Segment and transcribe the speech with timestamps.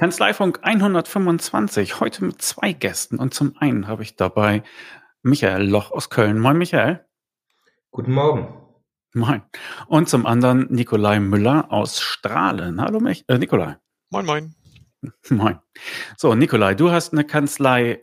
[0.00, 3.18] Kanzleifunk 125, heute mit zwei Gästen.
[3.18, 4.62] Und zum einen habe ich dabei
[5.20, 6.38] Michael Loch aus Köln.
[6.38, 7.04] Moin, Michael.
[7.90, 8.48] Guten Morgen.
[9.12, 9.42] Moin.
[9.88, 12.80] Und zum anderen Nikolai Müller aus Strahlen.
[12.80, 13.76] Hallo, Mich äh, Nikolai.
[14.08, 14.54] Moin, moin.
[15.28, 15.58] Moin.
[16.16, 18.02] So, Nikolai, du hast eine Kanzlei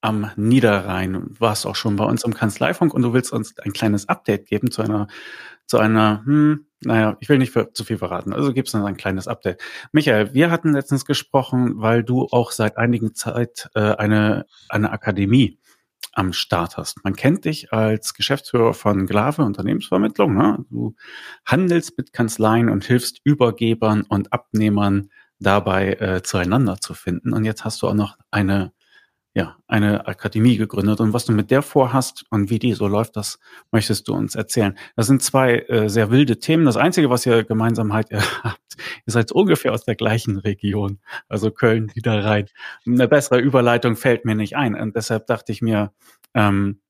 [0.00, 3.72] am Niederrhein und warst auch schon bei uns im Kanzleifunk und du willst uns ein
[3.72, 5.06] kleines Update geben zu einer,
[5.66, 9.28] zu einer, hm, naja, ich will nicht zu viel verraten, also gibt's noch ein kleines
[9.28, 9.60] Update.
[9.92, 15.58] Michael, wir hatten letztens gesprochen, weil du auch seit einigen Zeit äh, eine, eine Akademie
[16.12, 17.02] am Start hast.
[17.04, 20.34] Man kennt dich als Geschäftsführer von Glave Unternehmensvermittlung.
[20.34, 20.58] Ne?
[20.70, 20.94] Du
[21.46, 27.32] handelst mit Kanzleien und hilfst Übergebern und Abnehmern dabei äh, zueinander zu finden.
[27.32, 28.72] Und jetzt hast du auch noch eine
[29.34, 31.00] ja, eine Akademie gegründet.
[31.00, 33.38] Und was du mit der vorhast und wie die so läuft, das
[33.70, 34.76] möchtest du uns erzählen.
[34.94, 36.66] Das sind zwei äh, sehr wilde Themen.
[36.66, 38.08] Das Einzige, was ihr gemeinsam halt,
[38.42, 42.46] habt, ihr seid ungefähr aus der gleichen Region, also Köln, Niederrhein.
[42.86, 44.74] Eine bessere Überleitung fällt mir nicht ein.
[44.74, 45.92] Und deshalb dachte ich mir,
[46.34, 46.80] ähm,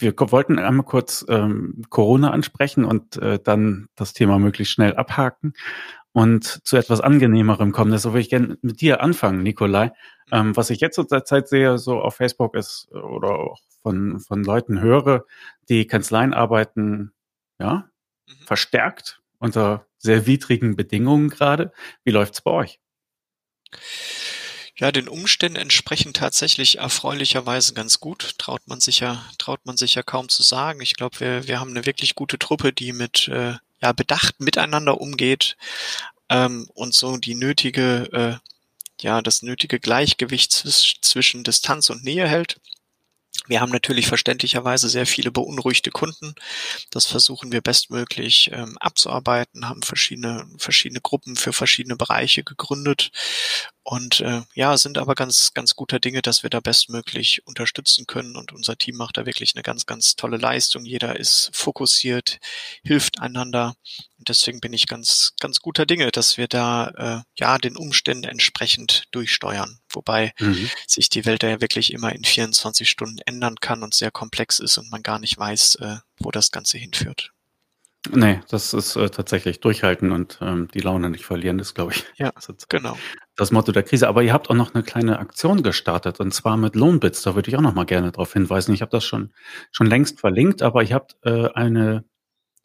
[0.00, 5.54] wir wollten einmal kurz ähm, Corona ansprechen und äh, dann das Thema möglichst schnell abhaken
[6.12, 7.90] und zu etwas Angenehmerem kommen.
[7.90, 9.92] Deshalb würde ich gerne mit dir anfangen, Nikolai.
[10.32, 14.44] Ähm, was ich jetzt zur Zeit sehe, so auf Facebook ist oder auch von, von
[14.44, 15.24] Leuten höre,
[15.68, 17.12] die Kanzleien arbeiten,
[17.58, 17.88] ja,
[18.26, 18.32] mhm.
[18.46, 21.72] verstärkt unter sehr widrigen Bedingungen gerade.
[22.04, 22.80] Wie läuft's bei euch?
[24.76, 28.38] Ja, den Umständen entsprechend tatsächlich erfreulicherweise ganz gut.
[28.38, 30.80] Traut man sich ja, traut man sich ja kaum zu sagen.
[30.80, 35.00] Ich glaube, wir, wir haben eine wirklich gute Truppe, die mit äh, ja, bedacht miteinander
[35.00, 35.56] umgeht
[36.28, 38.48] ähm, und so die nötige, äh,
[39.00, 42.60] ja, das nötige Gleichgewicht zwischen Distanz und Nähe hält.
[43.48, 46.34] Wir haben natürlich verständlicherweise sehr viele beunruhigte Kunden.
[46.90, 53.10] Das versuchen wir bestmöglich ähm, abzuarbeiten, haben verschiedene, verschiedene Gruppen für verschiedene Bereiche gegründet
[53.90, 58.36] und äh, ja, sind aber ganz, ganz guter Dinge, dass wir da bestmöglich unterstützen können.
[58.36, 60.84] Und unser Team macht da wirklich eine ganz, ganz tolle Leistung.
[60.84, 62.38] Jeder ist fokussiert,
[62.82, 63.76] hilft einander.
[64.28, 68.24] Und deswegen bin ich ganz, ganz guter Dinge, dass wir da äh, ja den Umständen
[68.24, 69.78] entsprechend durchsteuern.
[69.90, 70.68] Wobei mhm.
[70.86, 74.58] sich die Welt da ja wirklich immer in 24 Stunden ändern kann und sehr komplex
[74.58, 77.32] ist und man gar nicht weiß, äh, wo das Ganze hinführt.
[78.10, 82.04] Nee, das ist äh, tatsächlich durchhalten und ähm, die Laune nicht verlieren, ist, glaube ich,
[82.16, 82.30] ja,
[82.68, 82.98] genau.
[83.34, 84.08] das Motto der Krise.
[84.08, 87.22] Aber ihr habt auch noch eine kleine Aktion gestartet und zwar mit Lohnbits.
[87.22, 88.74] Da würde ich auch noch mal gerne darauf hinweisen.
[88.74, 89.32] Ich habe das schon,
[89.72, 92.04] schon längst verlinkt, aber ihr habt äh, eine,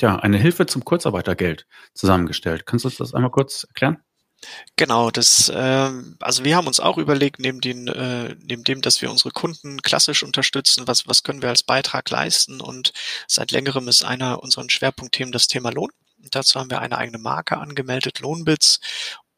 [0.01, 2.65] ja, eine Hilfe zum Kurzarbeitergeld zusammengestellt.
[2.65, 3.97] Kannst du uns das einmal kurz erklären?
[4.75, 9.01] Genau, das, äh, also wir haben uns auch überlegt, neben, den, äh, neben dem, dass
[9.01, 12.93] wir unsere Kunden klassisch unterstützen, was, was können wir als Beitrag leisten und
[13.27, 15.91] seit längerem ist einer unserer Schwerpunktthemen das Thema Lohn.
[16.31, 18.79] Dazu haben wir eine eigene Marke angemeldet, Lohnbits,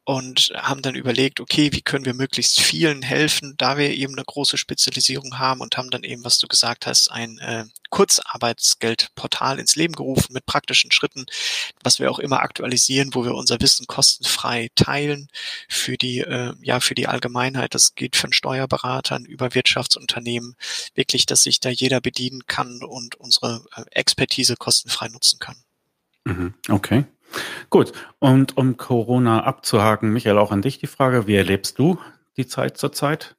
[0.06, 4.24] und haben dann überlegt, okay, wie können wir möglichst vielen helfen, da wir eben eine
[4.24, 9.74] große Spezialisierung haben und haben dann eben, was du gesagt hast, ein äh, Kurzarbeitsgeldportal ins
[9.74, 11.26] Leben gerufen mit praktischen Schritten,
[11.82, 15.26] was wir auch immer aktualisieren, wo wir unser Wissen kostenfrei teilen
[15.68, 17.74] für die, äh, ja, für die Allgemeinheit.
[17.74, 20.54] Das geht von Steuerberatern über Wirtschaftsunternehmen,
[20.94, 25.56] wirklich, dass sich da jeder bedienen kann und unsere äh, Expertise kostenfrei nutzen kann.
[26.26, 26.54] Mhm.
[26.68, 27.06] Okay.
[27.70, 31.98] Gut, und um Corona abzuhaken, Michael, auch an dich die Frage, wie erlebst du
[32.36, 33.36] die Zeit zurzeit?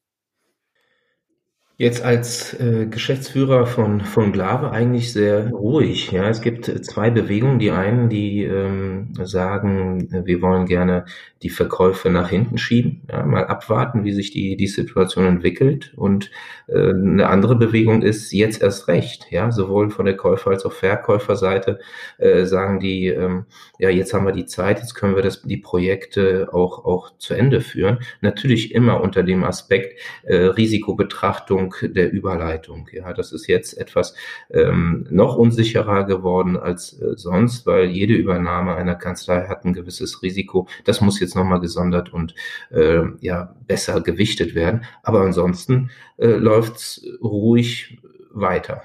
[1.79, 6.11] Jetzt als äh, Geschäftsführer von, von Glave eigentlich sehr ruhig.
[6.11, 7.59] Ja, es gibt zwei Bewegungen.
[7.59, 11.05] Die einen, die ähm, sagen, wir wollen gerne
[11.43, 15.93] die Verkäufe nach hinten schieben, ja, mal abwarten, wie sich die, die Situation entwickelt.
[15.95, 16.31] Und
[16.65, 19.27] äh, eine andere Bewegung ist jetzt erst recht.
[19.29, 21.77] Ja, sowohl von der Käufer- als auch Verkäuferseite
[22.17, 23.45] äh, sagen die, ähm,
[23.77, 27.35] ja, jetzt haben wir die Zeit, jetzt können wir das, die Projekte auch, auch zu
[27.35, 27.99] Ende führen.
[28.21, 32.89] Natürlich immer unter dem Aspekt äh, Risikobetrachtung der Überleitung.
[32.91, 34.15] Ja, das ist jetzt etwas
[34.49, 40.21] ähm, noch unsicherer geworden als äh, sonst, weil jede Übernahme einer Kanzlei hat ein gewisses
[40.21, 40.67] Risiko.
[40.85, 42.35] Das muss jetzt nochmal gesondert und
[42.71, 44.85] äh, ja besser gewichtet werden.
[45.03, 47.99] Aber ansonsten äh, läuft's ruhig
[48.31, 48.83] weiter.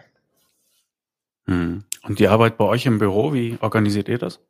[1.46, 1.84] Hm.
[2.05, 4.40] Und die Arbeit bei euch im Büro, wie organisiert ihr das?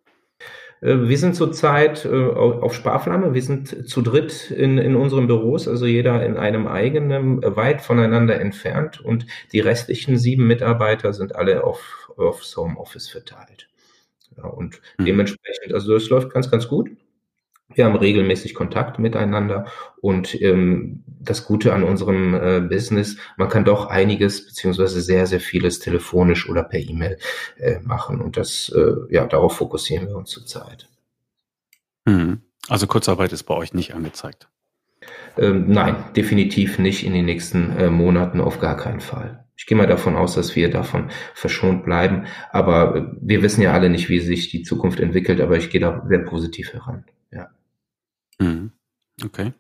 [0.82, 3.32] Äh, wir sind zurzeit äh, auf Sparflamme.
[3.32, 7.81] Wir sind zu dritt in, in unseren Büros, also jeder in einem eigenen, äh, weit
[7.81, 9.00] voneinander entfernt.
[9.00, 13.69] Und die restlichen sieben Mitarbeiter sind alle auf, aufs Homeoffice verteilt.
[14.37, 15.05] Ja, und mhm.
[15.06, 16.90] dementsprechend, also es läuft ganz, ganz gut.
[17.74, 19.66] Wir haben regelmäßig Kontakt miteinander
[20.00, 25.40] und ähm, das Gute an unserem äh, Business, man kann doch einiges beziehungsweise sehr, sehr
[25.40, 27.19] vieles telefonisch oder per E-Mail
[27.58, 30.88] äh, machen und das, äh, ja, darauf fokussieren wir uns zurzeit.
[32.04, 32.42] Mhm.
[32.69, 34.48] Also Kurzarbeit ist bei euch nicht angezeigt.
[35.38, 39.44] Ähm, nein, definitiv nicht in den nächsten äh, Monaten, auf gar keinen Fall.
[39.56, 42.26] Ich gehe mal davon aus, dass wir davon verschont bleiben.
[42.50, 45.80] Aber äh, wir wissen ja alle nicht, wie sich die Zukunft entwickelt, aber ich gehe
[45.80, 47.04] da sehr positiv heran.
[48.43, 48.73] Mhm.
[49.25, 49.53] Okay.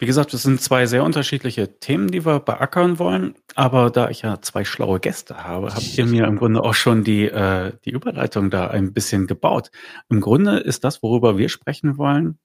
[0.00, 3.34] Wie gesagt, es sind zwei sehr unterschiedliche Themen, die wir beackern wollen.
[3.56, 7.02] Aber da ich ja zwei schlaue Gäste habe, habt ihr mir im Grunde auch schon
[7.02, 9.72] die, äh, die Überleitung da ein bisschen gebaut.
[10.08, 12.38] Im Grunde ist das, worüber wir sprechen wollen,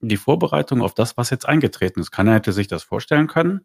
[0.00, 2.10] die Vorbereitung auf das, was jetzt eingetreten ist.
[2.10, 3.64] Keiner hätte sich das vorstellen können,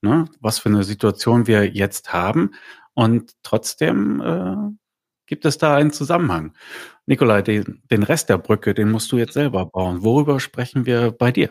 [0.00, 0.24] ne?
[0.40, 2.52] was für eine Situation wir jetzt haben.
[2.94, 4.76] Und trotzdem äh,
[5.26, 6.54] gibt es da einen Zusammenhang.
[7.06, 10.02] Nikolai, den, den Rest der Brücke, den musst du jetzt selber bauen.
[10.02, 11.50] Worüber sprechen wir bei dir?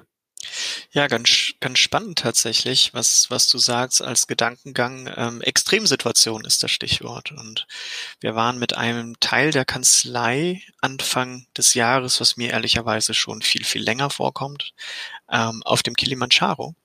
[0.92, 5.12] Ja, ganz, ganz spannend tatsächlich, was, was du sagst als Gedankengang.
[5.16, 7.32] Ähm, Extremsituation ist das Stichwort.
[7.32, 7.68] Und
[8.20, 13.64] wir waren mit einem Teil der Kanzlei Anfang des Jahres, was mir ehrlicherweise schon viel,
[13.64, 14.74] viel länger vorkommt,
[15.30, 16.76] ähm, auf dem Kilimanjaro.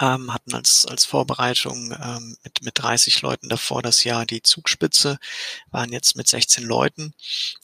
[0.00, 5.18] Ähm, hatten als, als Vorbereitung ähm, mit, mit 30 Leuten davor das Jahr die Zugspitze,
[5.70, 7.14] waren jetzt mit 16 Leuten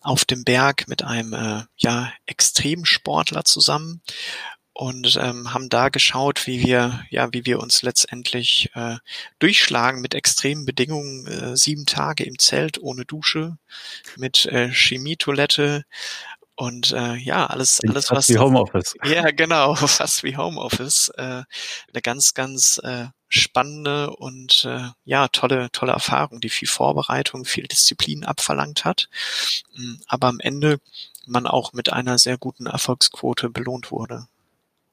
[0.00, 4.02] auf dem Berg mit einem äh, ja, Extremsportler zusammen
[4.76, 8.96] und ähm, haben da geschaut, wie wir, ja, wie wir uns letztendlich äh,
[9.38, 13.56] durchschlagen mit extremen Bedingungen, äh, sieben Tage im Zelt ohne Dusche,
[14.16, 15.84] mit äh, Chemietoilette
[16.56, 18.28] und äh, ja, alles, alles fast was.
[18.28, 18.94] wie Homeoffice.
[19.04, 21.08] Ja, genau, fast wie Homeoffice.
[21.16, 27.44] Äh, eine ganz, ganz äh, spannende und äh, ja, tolle, tolle Erfahrung, die viel Vorbereitung,
[27.44, 29.08] viel Disziplin abverlangt hat.
[29.76, 30.78] Mm, aber am Ende
[31.26, 34.28] man auch mit einer sehr guten Erfolgsquote belohnt wurde.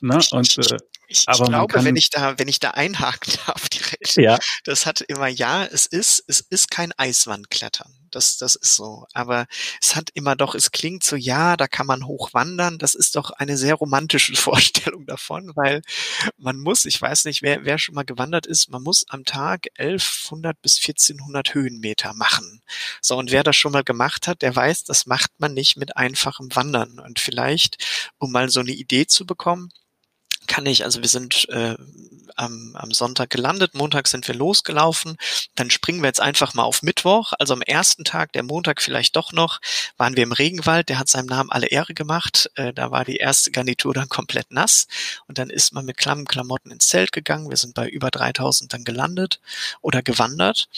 [0.00, 0.18] Ne?
[0.32, 0.76] Und, äh,
[1.08, 4.38] ich, ich glaube, wenn ich da, wenn ich da einhaken darf direkt, ja.
[4.64, 7.92] das hat immer, ja, es ist, es ist kein Eiswandklettern.
[8.10, 9.06] Das, das ist so.
[9.12, 9.46] Aber
[9.80, 12.78] es hat immer doch, es klingt so, ja, da kann man hochwandern.
[12.78, 15.82] Das ist doch eine sehr romantische Vorstellung davon, weil
[16.38, 19.66] man muss, ich weiß nicht, wer, wer schon mal gewandert ist, man muss am Tag
[19.78, 22.62] 1100 bis 1400 Höhenmeter machen.
[23.00, 25.96] So, und wer das schon mal gemacht hat, der weiß, das macht man nicht mit
[25.96, 26.98] einfachem Wandern.
[26.98, 27.84] Und vielleicht,
[28.18, 29.70] um mal so eine Idee zu bekommen,
[30.46, 31.76] kann ich, also wir sind äh,
[32.36, 35.16] am, am Sonntag gelandet, Montag sind wir losgelaufen,
[35.54, 39.16] dann springen wir jetzt einfach mal auf Mittwoch, also am ersten Tag, der Montag vielleicht
[39.16, 39.60] doch noch,
[39.96, 43.16] waren wir im Regenwald, der hat seinem Namen alle Ehre gemacht, äh, da war die
[43.16, 44.86] erste Garnitur dann komplett nass.
[45.26, 48.72] Und dann ist man mit klammen Klamotten ins Zelt gegangen, wir sind bei über 3000
[48.72, 49.40] dann gelandet
[49.80, 50.68] oder gewandert.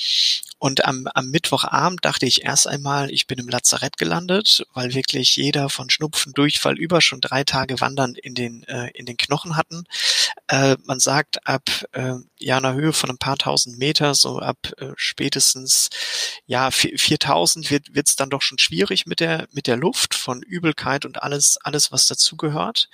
[0.58, 5.36] Und am, am Mittwochabend dachte ich erst einmal, ich bin im Lazarett gelandet, weil wirklich
[5.36, 9.56] jeder von Schnupfen, Durchfall über schon drei Tage Wandern in den, äh, in den Knochen
[9.56, 9.84] hatten.
[10.48, 14.58] Äh, man sagt, ab äh, ja einer Höhe von ein paar tausend Meter, so ab
[14.76, 15.88] äh, spätestens
[16.46, 21.06] ja 4000 wird wird's dann doch schon schwierig mit der mit der Luft von Übelkeit
[21.06, 22.90] und alles alles was dazugehört.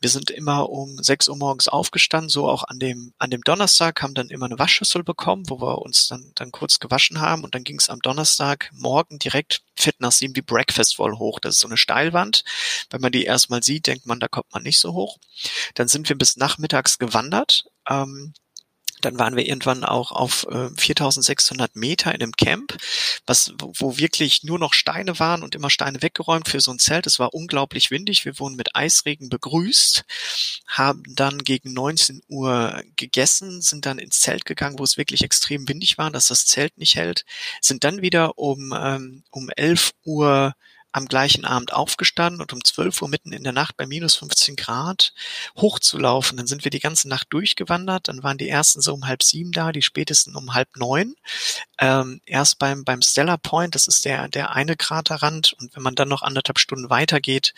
[0.00, 4.02] Wir sind immer um 6 Uhr morgens aufgestanden, so auch an dem an dem Donnerstag
[4.02, 7.54] haben dann immer eine Waschschüssel bekommen, wo wir uns dann dann kurz gewaschen haben und
[7.54, 11.38] dann ging es am Donnerstag morgen direkt fit nach sieben die Breakfast Wall hoch.
[11.40, 12.44] Das ist so eine Steilwand.
[12.90, 15.18] Wenn man die erstmal sieht, denkt man, da kommt man nicht so hoch.
[15.74, 17.64] Dann sind wir bis nachmittags gewandert.
[17.88, 18.34] Ähm,
[19.04, 22.76] dann waren wir irgendwann auch auf äh, 4600 Meter in einem Camp,
[23.26, 27.06] was, wo wirklich nur noch Steine waren und immer Steine weggeräumt für so ein Zelt.
[27.06, 28.24] Es war unglaublich windig.
[28.24, 30.04] Wir wurden mit Eisregen begrüßt,
[30.66, 35.68] haben dann gegen 19 Uhr gegessen, sind dann ins Zelt gegangen, wo es wirklich extrem
[35.68, 37.24] windig war, dass das Zelt nicht hält,
[37.60, 40.54] sind dann wieder um, ähm, um 11 Uhr
[40.94, 44.54] am gleichen Abend aufgestanden und um 12 Uhr mitten in der Nacht bei minus 15
[44.54, 45.12] Grad
[45.56, 46.36] hochzulaufen.
[46.36, 48.06] Dann sind wir die ganze Nacht durchgewandert.
[48.06, 51.16] Dann waren die ersten so um halb sieben da, die spätesten um halb neun.
[51.78, 55.54] Ähm, erst beim, beim Stellar Point, das ist der, der eine Kraterrand.
[55.54, 57.54] Und wenn man dann noch anderthalb Stunden weitergeht,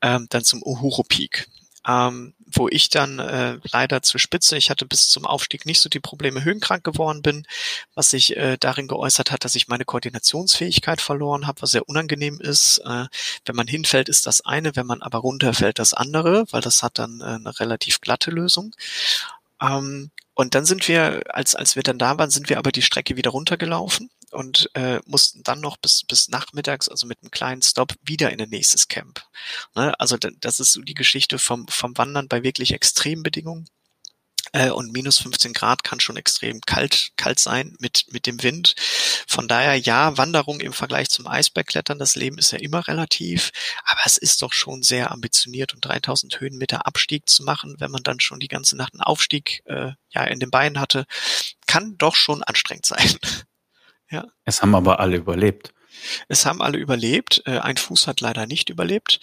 [0.00, 1.48] ähm, dann zum Uhuru Peak
[1.86, 5.88] ähm, wo ich dann äh, leider zur Spitze, ich hatte bis zum Aufstieg nicht so
[5.88, 7.46] die Probleme, höhenkrank geworden bin,
[7.94, 12.40] was sich äh, darin geäußert hat, dass ich meine Koordinationsfähigkeit verloren habe, was sehr unangenehm
[12.40, 12.78] ist.
[12.84, 13.06] Äh,
[13.46, 16.98] wenn man hinfällt, ist das eine, wenn man aber runterfällt, das andere, weil das hat
[16.98, 18.74] dann äh, eine relativ glatte Lösung.
[19.62, 22.82] Ähm, und dann sind wir, als, als wir dann da waren, sind wir aber die
[22.82, 27.62] Strecke wieder runtergelaufen und äh, mussten dann noch bis, bis nachmittags, also mit einem kleinen
[27.62, 29.22] Stop, wieder in ein nächstes Camp.
[29.74, 29.98] Ne?
[29.98, 33.68] Also das ist so die Geschichte vom, vom Wandern bei wirklich extremen Bedingungen.
[34.52, 38.74] Äh, und minus 15 Grad kann schon extrem kalt, kalt sein mit, mit dem Wind.
[39.26, 43.52] Von daher, ja, Wanderung im Vergleich zum Eisbergklettern, das Leben ist ja immer relativ,
[43.84, 48.02] aber es ist doch schon sehr ambitioniert und 3000 Höhenmeter Abstieg zu machen, wenn man
[48.02, 51.06] dann schon die ganze Nacht einen Aufstieg äh, ja in den Beinen hatte,
[51.66, 53.16] kann doch schon anstrengend sein.
[54.10, 54.26] Ja.
[54.44, 55.72] Es haben aber alle überlebt.
[56.28, 57.42] Es haben alle überlebt.
[57.46, 59.20] Äh, ein Fuß hat leider nicht überlebt.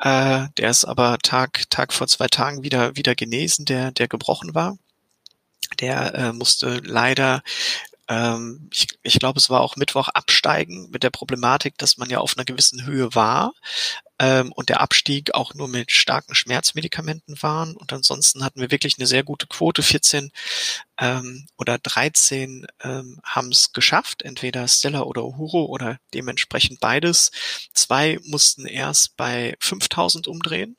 [0.00, 4.54] Äh, der ist aber Tag, Tag vor zwei Tagen wieder, wieder genesen, der, der gebrochen
[4.54, 4.78] war.
[5.80, 7.42] Der äh, musste leider
[8.08, 12.18] ähm, ich, ich glaube, es war auch Mittwoch absteigen mit der Problematik, dass man ja
[12.18, 13.52] auf einer gewissen Höhe war
[14.18, 17.76] ähm, und der Abstieg auch nur mit starken Schmerzmedikamenten waren.
[17.76, 19.82] Und ansonsten hatten wir wirklich eine sehr gute Quote.
[19.82, 20.32] 14
[20.98, 27.30] ähm, oder 13 ähm, haben es geschafft, entweder Stella oder Uhuru oder dementsprechend beides.
[27.74, 30.76] Zwei mussten erst bei 5000 umdrehen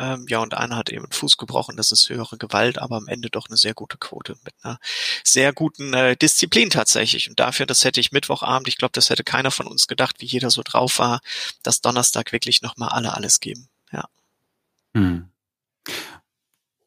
[0.00, 3.06] ähm, ja, und einer hat eben einen Fuß gebrochen, das ist höhere Gewalt, aber am
[3.06, 4.78] Ende doch eine sehr gute Quote mit einer
[5.24, 7.28] sehr guten äh, Disziplin tatsächlich.
[7.28, 10.26] Und dafür, das hätte ich Mittwochabend, ich glaube, das hätte keiner von uns gedacht, wie
[10.26, 11.20] jeder so drauf war,
[11.62, 13.68] dass Donnerstag wirklich nochmal alle alles geben.
[13.92, 14.08] Ja.
[14.94, 15.28] Hm.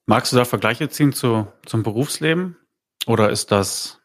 [0.08, 2.58] Magst du da Vergleiche ziehen zu, zum Berufsleben?
[3.06, 4.00] Oder ist das,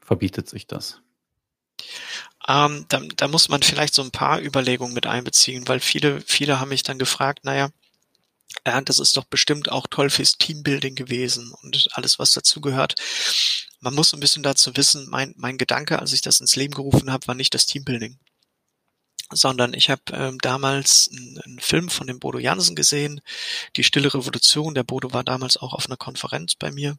[0.00, 1.00] verbietet sich das?
[2.46, 6.60] Ähm, da, da muss man vielleicht so ein paar Überlegungen mit einbeziehen, weil viele, viele
[6.60, 7.70] haben mich dann gefragt, naja,
[8.66, 12.94] ja, das ist doch bestimmt auch toll fürs Teambuilding gewesen und alles, was dazugehört.
[13.80, 17.10] Man muss ein bisschen dazu wissen, mein, mein Gedanke, als ich das ins Leben gerufen
[17.10, 18.18] habe, war nicht das Teambuilding
[19.34, 23.20] sondern ich habe ähm, damals einen, Film von dem Bodo Jansen gesehen,
[23.76, 24.74] Die Stille Revolution.
[24.74, 26.96] Der Bodo war damals auch auf einer Konferenz bei mir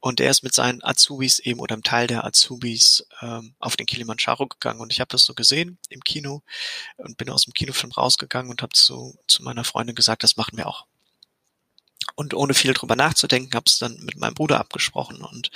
[0.00, 3.86] und er ist mit seinen Azubis eben oder einem Teil der Azubis ähm, auf den
[3.86, 6.42] Kilimanjaro gegangen und ich habe das so gesehen im Kino
[6.96, 10.56] und bin aus dem Kinofilm rausgegangen und habe zu, zu meiner Freundin gesagt, das machen
[10.56, 10.86] wir auch.
[12.16, 15.50] Und ohne viel drüber nachzudenken, habe es dann mit meinem Bruder abgesprochen und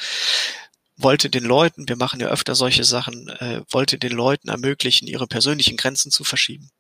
[0.99, 5.27] wollte den Leuten, wir machen ja öfter solche Sachen, äh, wollte den Leuten ermöglichen, ihre
[5.27, 6.71] persönlichen Grenzen zu verschieben.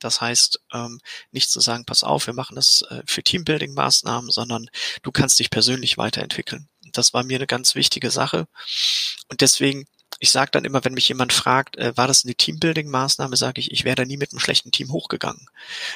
[0.00, 4.68] Das heißt, ähm, nicht zu sagen, pass auf, wir machen das äh, für Teambuilding-Maßnahmen, sondern
[5.02, 6.68] du kannst dich persönlich weiterentwickeln.
[6.92, 8.46] Das war mir eine ganz wichtige Sache.
[9.28, 9.86] Und deswegen
[10.18, 13.70] ich sage dann immer, wenn mich jemand fragt, äh, war das eine Teambuilding-Maßnahme, sage ich,
[13.70, 15.48] ich wäre da nie mit einem schlechten Team hochgegangen.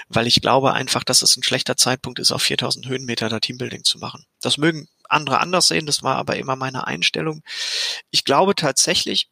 [0.08, 3.84] Weil ich glaube einfach, dass es ein schlechter Zeitpunkt ist, auf 4000 Höhenmeter da Teambuilding
[3.84, 4.24] zu machen.
[4.40, 7.42] Das mögen andere anders sehen, das war aber immer meine Einstellung.
[8.10, 9.28] Ich glaube tatsächlich,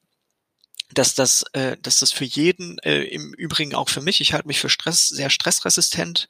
[0.93, 4.49] dass das, äh, dass das für jeden, äh, im Übrigen auch für mich, ich halte
[4.49, 6.29] mich für Stress, sehr stressresistent,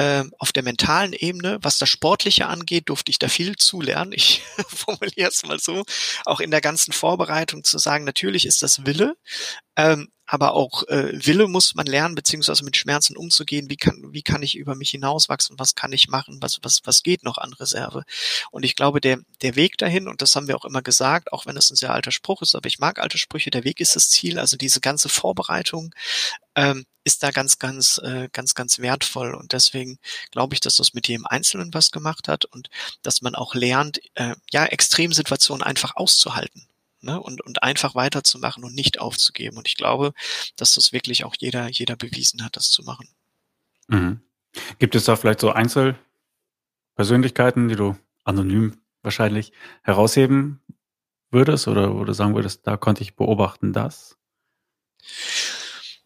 [0.00, 4.12] äh, auf der mentalen Ebene, was das Sportliche angeht, durfte ich da viel zulernen.
[4.12, 5.84] Ich formuliere es mal so,
[6.24, 9.16] auch in der ganzen Vorbereitung zu sagen, natürlich ist das Wille,
[9.76, 13.68] ähm, aber auch äh, Wille muss man lernen, beziehungsweise mit Schmerzen umzugehen.
[13.68, 15.58] Wie kann, wie kann ich über mich hinauswachsen?
[15.58, 16.38] Was kann ich machen?
[16.40, 18.04] Was, was, was geht noch an Reserve?
[18.52, 21.46] Und ich glaube, der, der Weg dahin, und das haben wir auch immer gesagt, auch
[21.46, 23.96] wenn es ein sehr alter Spruch ist, aber ich mag alte Sprüche, der Weg ist
[23.96, 24.38] das Ziel.
[24.38, 25.92] Also diese ganze Vorbereitung
[26.54, 29.34] ähm, ist da ganz, ganz, äh, ganz, ganz wertvoll.
[29.34, 29.98] Und deswegen
[30.30, 32.70] glaube ich, dass das mit jedem Einzelnen was gemacht hat und
[33.02, 36.69] dass man auch lernt, äh, ja, Extremsituationen einfach auszuhalten
[37.02, 37.20] ne?
[37.20, 39.56] und, und einfach weiterzumachen und nicht aufzugeben.
[39.56, 40.12] Und ich glaube,
[40.56, 43.08] dass das wirklich auch jeder, jeder bewiesen hat, das zu machen.
[43.88, 44.20] Mhm.
[44.78, 49.52] Gibt es da vielleicht so Einzelpersönlichkeiten, die du anonym wahrscheinlich
[49.82, 50.60] herausheben
[51.30, 54.18] würdest oder du sagen würdest, da konnte ich beobachten, dass?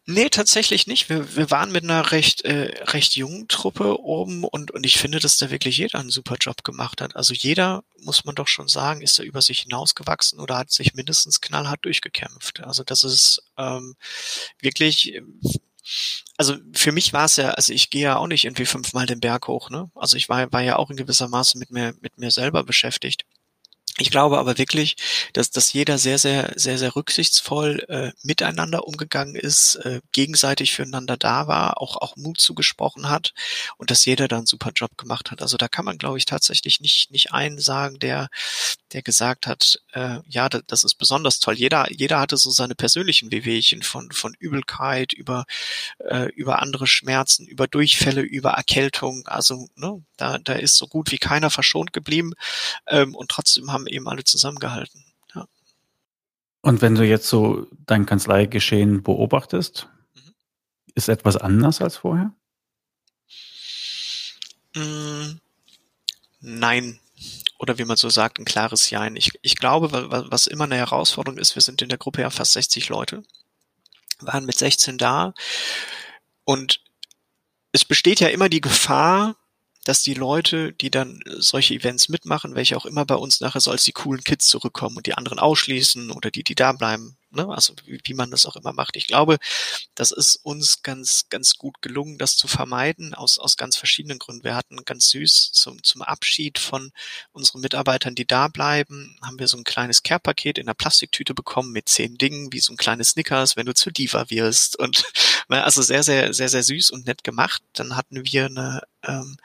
[0.07, 1.09] Nee, tatsächlich nicht.
[1.09, 5.19] Wir, wir waren mit einer recht, äh, recht jungen Truppe oben und, und ich finde,
[5.19, 7.15] dass da wirklich jeder einen super Job gemacht hat.
[7.15, 10.93] Also jeder, muss man doch schon sagen, ist da über sich hinausgewachsen oder hat sich
[10.93, 12.61] mindestens knallhart durchgekämpft.
[12.61, 13.95] Also das ist ähm,
[14.61, 15.21] wirklich,
[16.37, 19.19] also für mich war es ja, also ich gehe ja auch nicht irgendwie fünfmal den
[19.19, 19.89] Berg hoch, ne?
[19.95, 23.25] Also ich war, war ja auch in gewisser Maße mit mir, mit mir selber beschäftigt.
[23.97, 24.97] Ich glaube aber wirklich,
[25.31, 31.15] dass, dass jeder sehr, sehr, sehr, sehr rücksichtsvoll äh, miteinander umgegangen ist, äh, gegenseitig füreinander
[31.15, 33.33] da war, auch, auch Mut zugesprochen hat
[33.77, 35.41] und dass jeder da einen super Job gemacht hat.
[35.41, 38.27] Also da kann man, glaube ich, tatsächlich nicht, nicht einen sagen, der,
[38.95, 41.55] der gesagt hat, äh, ja, das, ist besonders toll.
[41.55, 45.43] Jeder, jeder hatte so seine persönlichen Wehwehchen von, von Übelkeit über,
[45.97, 49.27] äh, über andere Schmerzen, über Durchfälle, über Erkältung.
[49.27, 52.31] Also ne, da, da ist so gut wie keiner verschont geblieben
[52.87, 55.03] ähm, und trotzdem haben eben alle zusammengehalten.
[55.35, 55.45] Ja.
[56.61, 60.33] Und wenn du jetzt so dein Kanzleigeschehen beobachtest, mhm.
[60.93, 62.33] ist etwas anders als vorher?
[64.73, 65.41] Mm,
[66.39, 67.01] nein.
[67.59, 69.15] Oder wie man so sagt, ein klares Jein.
[69.15, 69.89] Ich, ich glaube,
[70.29, 73.23] was immer eine Herausforderung ist, wir sind in der Gruppe ja fast 60 Leute,
[74.19, 75.33] waren mit 16 da
[76.43, 76.81] und
[77.71, 79.35] es besteht ja immer die Gefahr,
[79.85, 83.71] dass die Leute, die dann solche Events mitmachen, welche auch immer bei uns nachher so
[83.71, 87.47] als die coolen Kids zurückkommen und die anderen ausschließen oder die, die da bleiben, ne?
[87.49, 88.95] also wie, wie man das auch immer macht.
[88.95, 89.37] Ich glaube,
[89.93, 94.43] das ist uns ganz, ganz gut gelungen, das zu vermeiden, aus, aus ganz verschiedenen Gründen.
[94.43, 96.91] Wir hatten ganz süß zum, zum Abschied von
[97.31, 101.71] unseren Mitarbeitern, die da bleiben, haben wir so ein kleines Care-Paket in einer Plastiktüte bekommen
[101.71, 104.79] mit zehn Dingen, wie so ein kleines Snickers, wenn du zur Diva wirst.
[104.79, 105.05] Und
[105.49, 107.61] also sehr, sehr, sehr, sehr süß und nett gemacht.
[107.73, 109.37] Dann hatten wir eine, ähm,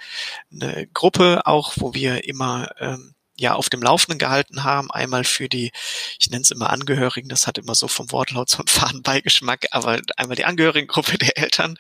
[0.53, 4.91] eine Gruppe auch, wo wir immer ähm, ja auf dem Laufenden gehalten haben.
[4.91, 5.73] Einmal für die,
[6.19, 9.67] ich nenne es immer Angehörigen, das hat immer so vom Wortlaut so einen faden Beigeschmack,
[9.73, 11.77] aber einmal die Angehörigengruppe der Eltern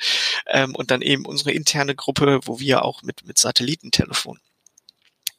[0.46, 4.40] ähm, und dann eben unsere interne Gruppe, wo wir auch mit, mit Satellitentelefon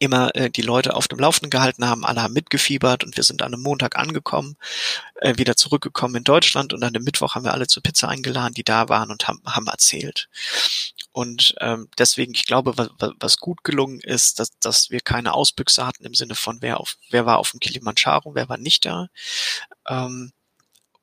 [0.02, 3.44] immer äh, die Leute auf dem Laufenden gehalten haben, alle haben mitgefiebert und wir sind
[3.44, 4.58] an einem Montag angekommen,
[5.16, 8.56] äh, wieder zurückgekommen in Deutschland und an dem Mittwoch haben wir alle zur Pizza eingeladen,
[8.56, 10.28] die da waren und haben, haben erzählt.
[11.12, 12.90] Und ähm, deswegen, ich glaube, was,
[13.20, 16.98] was gut gelungen ist, dass, dass wir keine Ausbüchse hatten im Sinne von wer auf
[17.12, 19.10] wer war auf dem Kilimanjaro, wer war nicht da.
[19.88, 20.32] Ähm,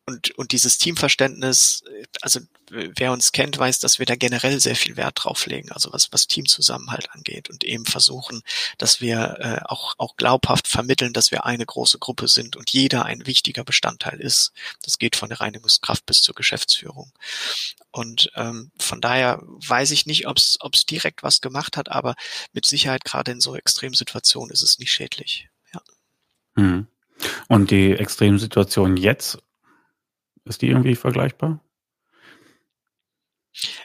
[0.09, 1.85] und, und dieses Teamverständnis,
[2.23, 5.93] also wer uns kennt, weiß, dass wir da generell sehr viel Wert drauf legen, also
[5.93, 8.41] was, was Teamzusammenhalt angeht und eben versuchen,
[8.79, 13.05] dass wir äh, auch, auch glaubhaft vermitteln, dass wir eine große Gruppe sind und jeder
[13.05, 14.53] ein wichtiger Bestandteil ist.
[14.81, 17.13] Das geht von der Reinigungskraft bis zur Geschäftsführung.
[17.91, 22.15] Und ähm, von daher weiß ich nicht, ob es direkt was gemacht hat, aber
[22.55, 25.51] mit Sicherheit gerade in so Extremsituationen ist es nicht schädlich.
[25.75, 25.83] Ja.
[26.57, 26.87] Hm.
[27.49, 29.39] Und die Extremsituation jetzt
[30.49, 31.61] ist die irgendwie vergleichbar?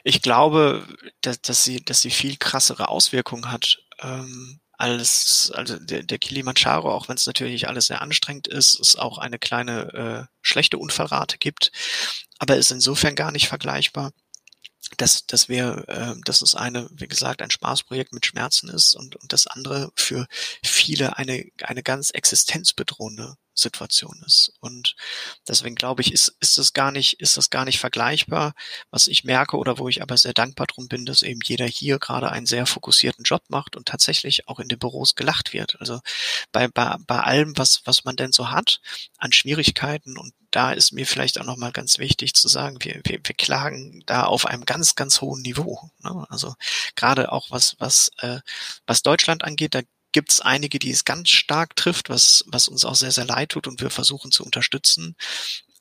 [0.04, 0.86] Ich glaube,
[1.20, 3.82] dass, dass sie, dass sie viel krassere Auswirkungen hat.
[4.00, 8.96] Ähm, als also der, der Kilimanjaro, auch wenn es natürlich alles sehr anstrengend ist, es
[8.96, 11.70] auch eine kleine äh, schlechte Unfallrate gibt,
[12.38, 14.12] aber ist insofern gar nicht vergleichbar,
[14.96, 19.16] dass, dass wir, äh, dass es eine, wie gesagt, ein Spaßprojekt mit Schmerzen ist und,
[19.16, 20.26] und das andere für
[20.62, 24.52] viele eine, eine ganz existenzbedrohende Situation ist.
[24.60, 24.96] Und
[25.48, 28.54] deswegen glaube ich, ist, ist das gar nicht, ist das gar nicht vergleichbar.
[28.90, 31.98] Was ich merke oder wo ich aber sehr dankbar drum bin, dass eben jeder hier
[31.98, 35.80] gerade einen sehr fokussierten Job macht und tatsächlich auch in den Büros gelacht wird.
[35.80, 36.00] Also
[36.52, 38.80] bei, bei, bei allem, was, was man denn so hat
[39.18, 43.18] an Schwierigkeiten und da ist mir vielleicht auch nochmal ganz wichtig zu sagen, wir, wir,
[43.24, 45.90] wir klagen da auf einem ganz, ganz hohen Niveau.
[46.02, 46.26] Ne?
[46.28, 46.54] Also
[46.94, 48.38] gerade auch was, was, äh,
[48.86, 49.80] was Deutschland angeht, da
[50.14, 53.50] gibt es einige, die es ganz stark trifft, was, was uns auch sehr, sehr leid
[53.50, 55.16] tut und wir versuchen zu unterstützen.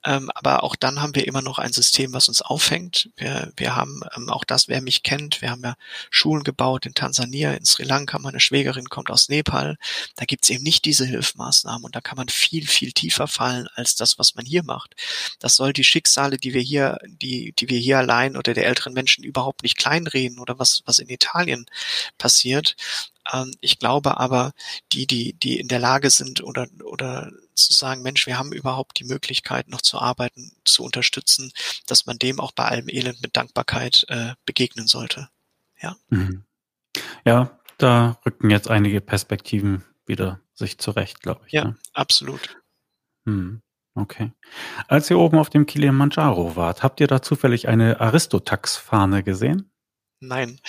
[0.06, 3.10] Ähm, aber auch dann haben wir immer noch ein System, was uns aufhängt.
[3.16, 5.76] Wir, wir haben ähm, auch das, wer mich kennt, wir haben ja
[6.10, 9.78] Schulen gebaut in Tansania, in Sri Lanka, meine Schwägerin kommt aus Nepal.
[10.16, 13.96] Da gibt's eben nicht diese Hilfsmaßnahmen und da kann man viel, viel tiefer fallen als
[13.96, 14.96] das, was man hier macht.
[15.40, 18.94] Das soll die Schicksale, die wir hier, die, die wir hier allein oder der älteren
[18.94, 21.66] Menschen überhaupt nicht kleinreden oder was, was in Italien
[22.18, 22.76] passiert.
[23.32, 24.54] Ähm, ich glaube aber,
[24.92, 29.00] die, die, die in der Lage sind oder, oder zu sagen, Mensch, wir haben überhaupt
[29.00, 31.52] die Möglichkeit, noch zu arbeiten, zu unterstützen,
[31.88, 35.30] dass man dem auch bei allem Elend mit Dankbarkeit äh, begegnen sollte.
[35.82, 35.96] Ja.
[36.10, 36.44] Mhm.
[37.26, 41.54] Ja, da rücken jetzt einige Perspektiven wieder sich zurecht, glaube ich.
[41.54, 41.78] Ja, ne?
[41.94, 42.58] absolut.
[43.26, 43.62] Hm.
[43.96, 44.32] Okay.
[44.88, 49.72] Als ihr oben auf dem Kilimanjaro wart, habt ihr da zufällig eine Aristotax-Fahne gesehen?
[50.20, 50.60] Nein.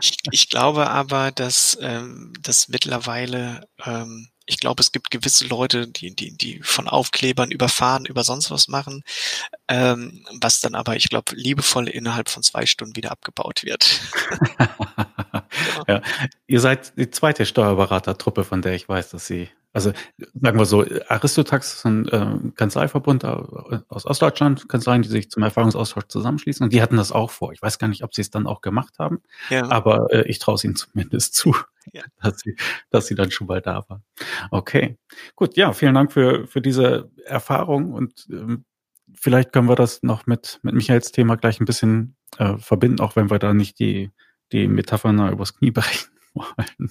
[0.00, 5.86] Ich, ich glaube aber, dass ähm, das mittlerweile ähm, ich glaube, es gibt gewisse Leute,
[5.86, 9.04] die, die, die von Aufklebern überfahren, über sonst was machen,
[9.68, 14.00] ähm, was dann aber, ich glaube, liebevoll innerhalb von zwei Stunden wieder abgebaut wird.
[15.88, 16.02] ja.
[16.48, 19.92] Ihr seid die zweite Steuerberatertruppe, von der ich weiß, dass sie also
[20.40, 26.08] sagen wir so, Aristotax ist ein äh, Kanzleiverbund aus Ostdeutschland, Kanzleien, die sich zum Erfahrungsaustausch
[26.08, 26.64] zusammenschließen.
[26.64, 27.52] Und die hatten das auch vor.
[27.52, 29.70] Ich weiß gar nicht, ob sie es dann auch gemacht haben, ja.
[29.70, 31.54] aber äh, ich traue es ihnen zumindest zu,
[31.92, 32.02] ja.
[32.22, 32.56] dass, sie,
[32.90, 34.02] dass sie dann schon mal da waren.
[34.50, 34.98] Okay,
[35.36, 35.56] gut.
[35.56, 38.64] Ja, vielen Dank für, für diese Erfahrung und ähm,
[39.14, 43.14] vielleicht können wir das noch mit, mit Michaels Thema gleich ein bisschen äh, verbinden, auch
[43.14, 44.10] wenn wir da nicht die,
[44.52, 46.90] die Metaphern übers Knie brechen wollen.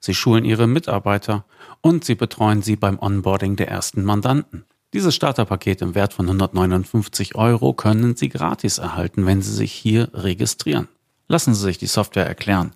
[0.00, 1.44] Sie schulen Ihre Mitarbeiter
[1.80, 4.64] und Sie betreuen sie beim Onboarding der ersten Mandanten.
[4.94, 10.08] Dieses Starterpaket im Wert von 159 Euro können Sie gratis erhalten, wenn Sie sich hier
[10.14, 10.88] registrieren.
[11.28, 12.72] Lassen Sie sich die Software erklären.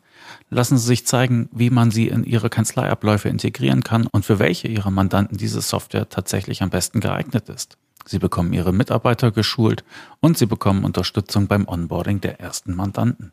[0.51, 4.68] Lassen Sie sich zeigen, wie man sie in Ihre Kanzleiabläufe integrieren kann und für welche
[4.68, 7.79] Ihrer Mandanten diese Software tatsächlich am besten geeignet ist.
[8.05, 9.85] Sie bekommen Ihre Mitarbeiter geschult
[10.20, 13.33] und Sie bekommen Unterstützung beim Onboarding der ersten Mandanten.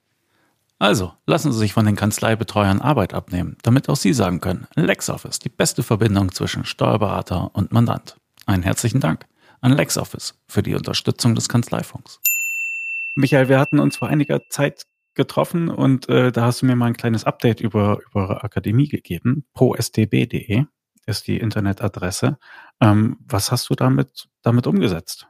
[0.81, 5.37] Also, lassen Sie sich von den Kanzleibetreuern Arbeit abnehmen, damit auch Sie sagen können, LexOffice,
[5.37, 8.17] die beste Verbindung zwischen Steuerberater und Mandant.
[8.47, 9.27] Einen herzlichen Dank
[9.59, 12.19] an LexOffice für die Unterstützung des Kanzleifunks.
[13.13, 16.87] Michael, wir hatten uns vor einiger Zeit getroffen und äh, da hast du mir mal
[16.87, 19.45] ein kleines Update über, über eure Akademie gegeben.
[19.53, 20.65] prostb.de
[21.05, 22.39] ist die Internetadresse.
[22.81, 25.27] Ähm, was hast du damit, damit umgesetzt?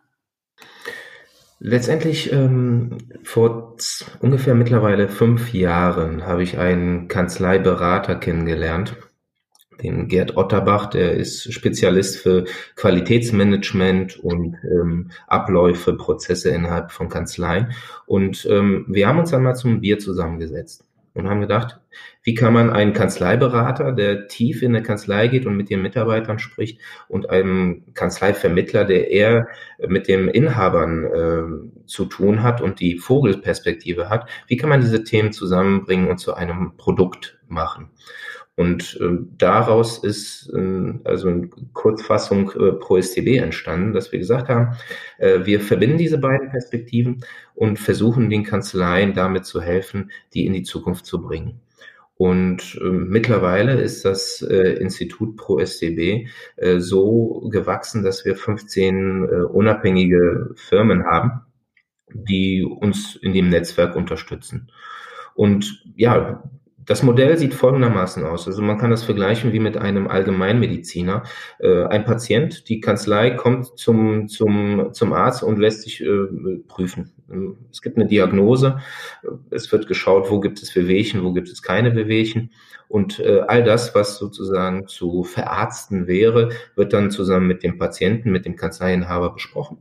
[1.63, 3.75] Letztendlich ähm, vor
[4.19, 8.97] ungefähr mittlerweile fünf Jahren habe ich einen Kanzleiberater kennengelernt,
[9.83, 12.45] den Gerd Otterbach, der ist Spezialist für
[12.75, 17.73] Qualitätsmanagement und ähm, Abläufe, Prozesse innerhalb von Kanzleien.
[18.07, 21.79] Und ähm, wir haben uns dann mal zum Bier zusammengesetzt und haben gedacht,
[22.23, 26.39] wie kann man einen Kanzleiberater, der tief in der Kanzlei geht und mit den Mitarbeitern
[26.39, 29.47] spricht, und einem Kanzleivermittler, der eher
[29.87, 35.03] mit den Inhabern äh, zu tun hat und die Vogelperspektive hat, wie kann man diese
[35.03, 37.89] Themen zusammenbringen und zu einem Produkt machen?
[38.61, 44.77] Und äh, daraus ist äh, also in Kurzfassung äh, ProSTB entstanden, dass wir gesagt haben,
[45.17, 50.53] äh, wir verbinden diese beiden Perspektiven und versuchen den Kanzleien damit zu helfen, die in
[50.53, 51.59] die Zukunft zu bringen.
[52.17, 59.35] Und äh, mittlerweile ist das äh, Institut ProSTB äh, so gewachsen, dass wir 15 äh,
[59.45, 61.31] unabhängige Firmen haben,
[62.13, 64.71] die uns in dem Netzwerk unterstützen.
[65.33, 66.43] Und ja,
[66.85, 68.47] das Modell sieht folgendermaßen aus.
[68.47, 71.23] Also man kann das vergleichen wie mit einem Allgemeinmediziner.
[71.59, 76.27] Äh, ein Patient, die Kanzlei kommt zum, zum, zum Arzt und lässt sich äh,
[76.67, 77.11] prüfen.
[77.71, 78.79] Es gibt eine Diagnose,
[79.51, 82.51] es wird geschaut, wo gibt es Bewegchen, wo gibt es keine Bewegchen.
[82.89, 88.31] Und äh, all das, was sozusagen zu verarzten wäre, wird dann zusammen mit dem Patienten,
[88.31, 89.77] mit dem Kanzleiinhaber besprochen.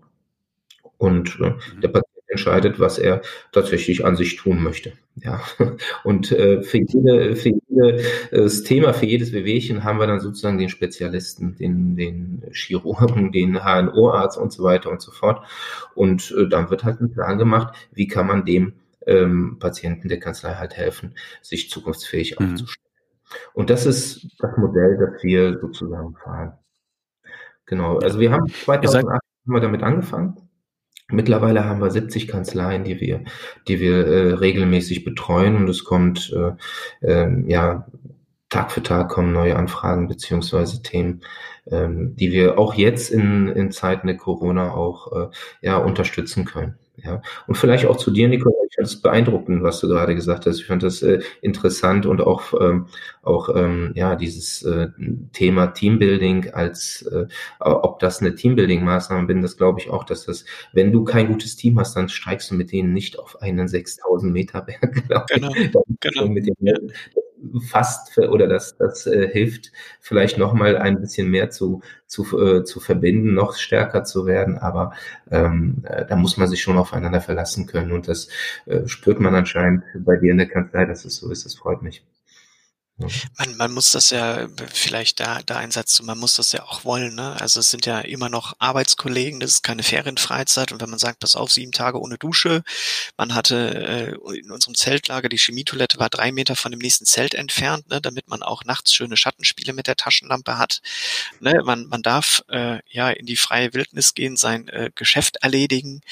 [0.96, 2.09] Und äh, der Patient
[2.40, 3.22] entscheidet, was er
[3.52, 4.92] tatsächlich an sich tun möchte.
[5.16, 5.42] Ja.
[6.04, 10.68] Und äh, für, jede, für jedes Thema, für jedes Wehwehchen haben wir dann sozusagen den
[10.68, 15.46] Spezialisten, den, den Chirurgen, den HNO-Arzt und so weiter und so fort.
[15.94, 18.74] Und äh, dann wird halt ein Plan gemacht, wie kann man dem
[19.06, 22.46] ähm, Patienten der Kanzlei halt helfen, sich zukunftsfähig mhm.
[22.46, 22.86] aufzustellen.
[23.52, 26.52] Und das ist das Modell, das wir sozusagen fahren.
[27.66, 27.98] Genau.
[27.98, 30.49] Also wir haben 2008 haben wir damit angefangen.
[31.12, 33.24] Mittlerweile haben wir 70 Kanzleien, die wir,
[33.68, 37.86] die wir äh, regelmäßig betreuen und es kommt äh, äh, ja
[38.50, 41.22] Tag für Tag kommen neue Anfragen beziehungsweise Themen,
[41.70, 45.28] ähm, die wir auch jetzt in, in Zeiten der Corona auch äh,
[45.62, 46.76] ja unterstützen können.
[47.02, 50.46] Ja, und vielleicht auch zu dir, Nico, ich fand es beeindruckend, was du gerade gesagt
[50.46, 50.58] hast.
[50.60, 52.86] Ich fand das äh, interessant und auch, ähm,
[53.22, 54.88] auch ähm, ja, dieses äh,
[55.32, 57.26] Thema Teambuilding als, äh,
[57.60, 61.56] ob das eine Teambuilding-Maßnahme bin, das glaube ich auch, dass das, wenn du kein gutes
[61.56, 65.02] Team hast, dann steigst du mit denen nicht auf einen 6000 Meter Berg.
[65.30, 65.54] Genau,
[66.00, 66.26] genau.
[66.28, 66.74] Mit ja
[67.66, 72.80] fast oder das, das äh, hilft vielleicht nochmal ein bisschen mehr zu, zu, äh, zu
[72.80, 74.92] verbinden, noch stärker zu werden, aber
[75.30, 77.92] ähm, äh, da muss man sich schon aufeinander verlassen können.
[77.92, 78.28] Und das
[78.66, 81.82] äh, spürt man anscheinend bei dir in der Kanzlei, dass es so ist, das freut
[81.82, 82.04] mich.
[83.38, 86.62] Man, man muss das ja, vielleicht da, da ein Satz zu, man muss das ja
[86.64, 87.14] auch wollen.
[87.14, 87.40] Ne?
[87.40, 90.72] Also es sind ja immer noch Arbeitskollegen, das ist keine Ferienfreizeit.
[90.72, 92.62] Und wenn man sagt, pass auf, sieben Tage ohne Dusche,
[93.16, 97.34] man hatte äh, in unserem Zeltlager, die Chemietoilette war drei Meter von dem nächsten Zelt
[97.34, 100.82] entfernt, ne, damit man auch nachts schöne Schattenspiele mit der Taschenlampe hat.
[101.40, 101.62] Ne?
[101.64, 106.02] Man, man darf äh, ja in die freie Wildnis gehen, sein äh, Geschäft erledigen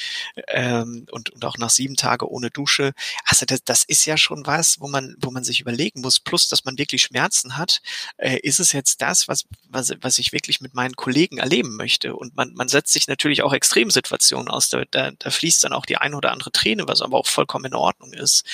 [0.49, 2.93] ähm, und, und auch nach sieben Tage ohne Dusche.
[3.25, 6.49] Also das, das ist ja schon was, wo man, wo man sich überlegen muss, plus
[6.49, 7.83] dass man wirklich Schmerzen hat,
[8.17, 12.15] äh, ist es jetzt das, was, was, was ich wirklich mit meinen Kollegen erleben möchte.
[12.17, 14.69] Und man, man setzt sich natürlich auch Extremsituationen aus.
[14.71, 17.67] Da, da, da fließt dann auch die eine oder andere Träne, was aber auch vollkommen
[17.67, 18.45] in Ordnung ist.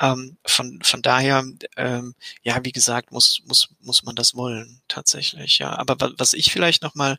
[0.00, 1.44] Ähm, von, von daher,
[1.76, 5.76] ähm, ja, wie gesagt, muss, muss, muss man das wollen, tatsächlich, ja.
[5.76, 7.18] Aber was ich vielleicht nochmal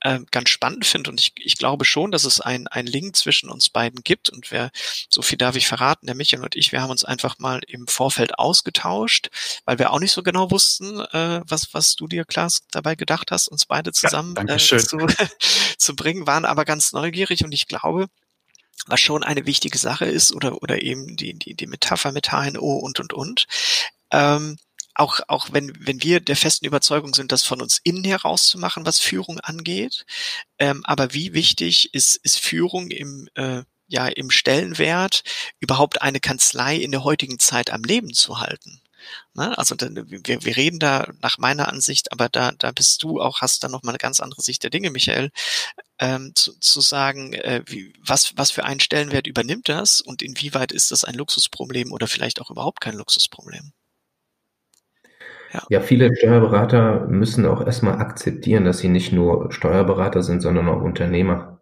[0.00, 1.10] äh, ganz spannend finde.
[1.10, 4.30] Und ich, ich glaube schon, dass es ein, ein Link zwischen uns beiden gibt.
[4.30, 4.70] Und wer,
[5.08, 7.86] so viel darf ich verraten, der Michael und ich, wir haben uns einfach mal im
[7.86, 9.30] Vorfeld ausgetauscht,
[9.64, 13.30] weil wir auch nicht so genau wussten, äh, was, was du dir, Klaas, dabei gedacht
[13.30, 14.98] hast, uns beide zusammen ja, äh, zu,
[15.78, 17.44] zu bringen, waren aber ganz neugierig.
[17.44, 18.08] Und ich glaube,
[18.86, 22.78] was schon eine wichtige Sache ist oder, oder eben die, die, die Metapher mit HNO
[22.78, 23.46] und, und, und,
[24.10, 24.56] ähm,
[24.98, 28.58] auch, auch wenn, wenn wir der festen Überzeugung sind, das von uns innen heraus zu
[28.58, 30.04] machen, was Führung angeht.
[30.58, 35.22] Ähm, aber wie wichtig ist, ist Führung im, äh, ja, im Stellenwert,
[35.60, 38.82] überhaupt eine Kanzlei in der heutigen Zeit am Leben zu halten?
[39.34, 39.56] Ne?
[39.56, 43.62] Also wir, wir reden da nach meiner Ansicht, aber da, da bist du auch, hast
[43.62, 45.30] da noch mal eine ganz andere Sicht der Dinge, Michael,
[45.98, 50.72] ähm, zu, zu sagen, äh, wie, was, was für einen Stellenwert übernimmt das und inwieweit
[50.72, 53.72] ist das ein Luxusproblem oder vielleicht auch überhaupt kein Luxusproblem?
[55.52, 55.60] Ja.
[55.70, 60.82] ja, viele Steuerberater müssen auch erstmal akzeptieren, dass sie nicht nur Steuerberater sind, sondern auch
[60.82, 61.60] Unternehmer.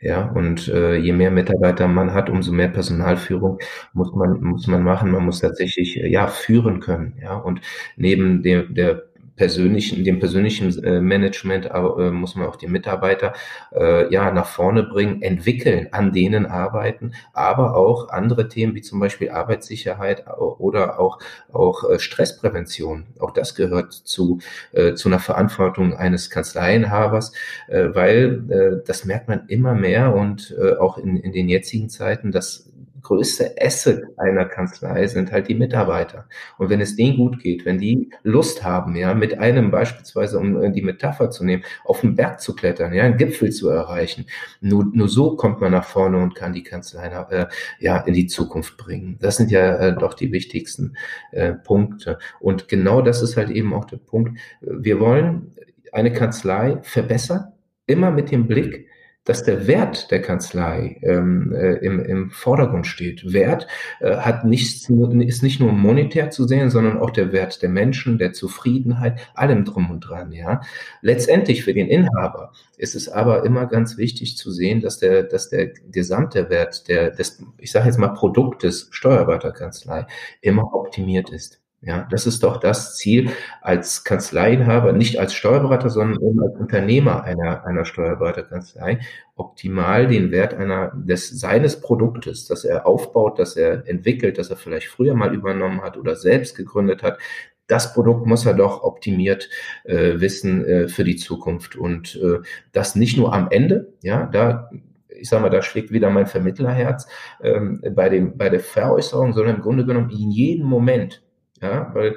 [0.00, 3.58] Ja, und äh, je mehr Mitarbeiter man hat, umso mehr Personalführung
[3.94, 5.10] muss man muss man machen.
[5.10, 7.14] Man muss tatsächlich äh, ja führen können.
[7.22, 7.60] Ja, und
[7.96, 9.04] neben der der
[9.36, 13.34] persönlichen, dem persönlichen äh, Management äh, muss man auch die Mitarbeiter
[13.74, 18.98] äh, ja nach vorne bringen, entwickeln, an denen arbeiten, aber auch andere Themen wie zum
[18.98, 21.18] Beispiel Arbeitssicherheit oder auch
[21.52, 23.06] auch äh, Stressprävention.
[23.20, 24.38] Auch das gehört zu
[24.72, 27.32] äh, zu einer Verantwortung eines Kanzleienhabers,
[27.68, 32.70] äh, weil das merkt man immer mehr und auch in, in den jetzigen Zeiten, dass
[33.06, 36.28] größte Asset einer Kanzlei sind halt die Mitarbeiter.
[36.58, 40.60] Und wenn es denen gut geht, wenn die Lust haben, ja, mit einem beispielsweise, um
[40.60, 44.26] äh, die Metapher zu nehmen, auf den Berg zu klettern, ja, einen Gipfel zu erreichen,
[44.60, 47.46] nur, nur so kommt man nach vorne und kann die Kanzlei äh,
[47.78, 49.18] ja in die Zukunft bringen.
[49.20, 50.96] Das sind ja äh, doch die wichtigsten
[51.30, 52.18] äh, Punkte.
[52.40, 54.36] Und genau das ist halt eben auch der Punkt.
[54.60, 55.52] Wir wollen
[55.92, 57.52] eine Kanzlei verbessern,
[57.86, 58.88] immer mit dem Blick,
[59.26, 63.32] dass der Wert der Kanzlei ähm, äh, im, im Vordergrund steht.
[63.32, 63.66] Wert
[64.00, 68.18] äh, hat nichts, ist nicht nur monetär zu sehen, sondern auch der Wert der Menschen,
[68.18, 70.32] der Zufriedenheit, allem drum und dran.
[70.32, 70.62] Ja,
[71.02, 75.50] letztendlich für den Inhaber ist es aber immer ganz wichtig zu sehen, dass der, dass
[75.50, 80.06] der gesamte Wert der, des, ich sage jetzt mal Produktes Steuerberaterkanzlei
[80.40, 81.60] immer optimiert ist.
[81.82, 87.22] Ja, das ist doch das Ziel als Kanzleiinhaber, nicht als Steuerberater, sondern eben als Unternehmer
[87.22, 89.00] einer, einer Steuerberaterkanzlei,
[89.36, 94.56] optimal den Wert einer, des, seines Produktes, das er aufbaut, das er entwickelt, das er
[94.56, 97.18] vielleicht früher mal übernommen hat oder selbst gegründet hat,
[97.66, 99.50] das Produkt muss er doch optimiert
[99.84, 101.76] äh, wissen äh, für die Zukunft.
[101.76, 102.38] Und äh,
[102.72, 104.70] das nicht nur am Ende, ja, da
[105.18, 107.08] ich sage mal, da schlägt wieder mein Vermittlerherz
[107.42, 111.22] ähm, bei dem bei der Veräußerung, sondern im Grunde genommen in jedem Moment
[111.60, 112.16] ja, weil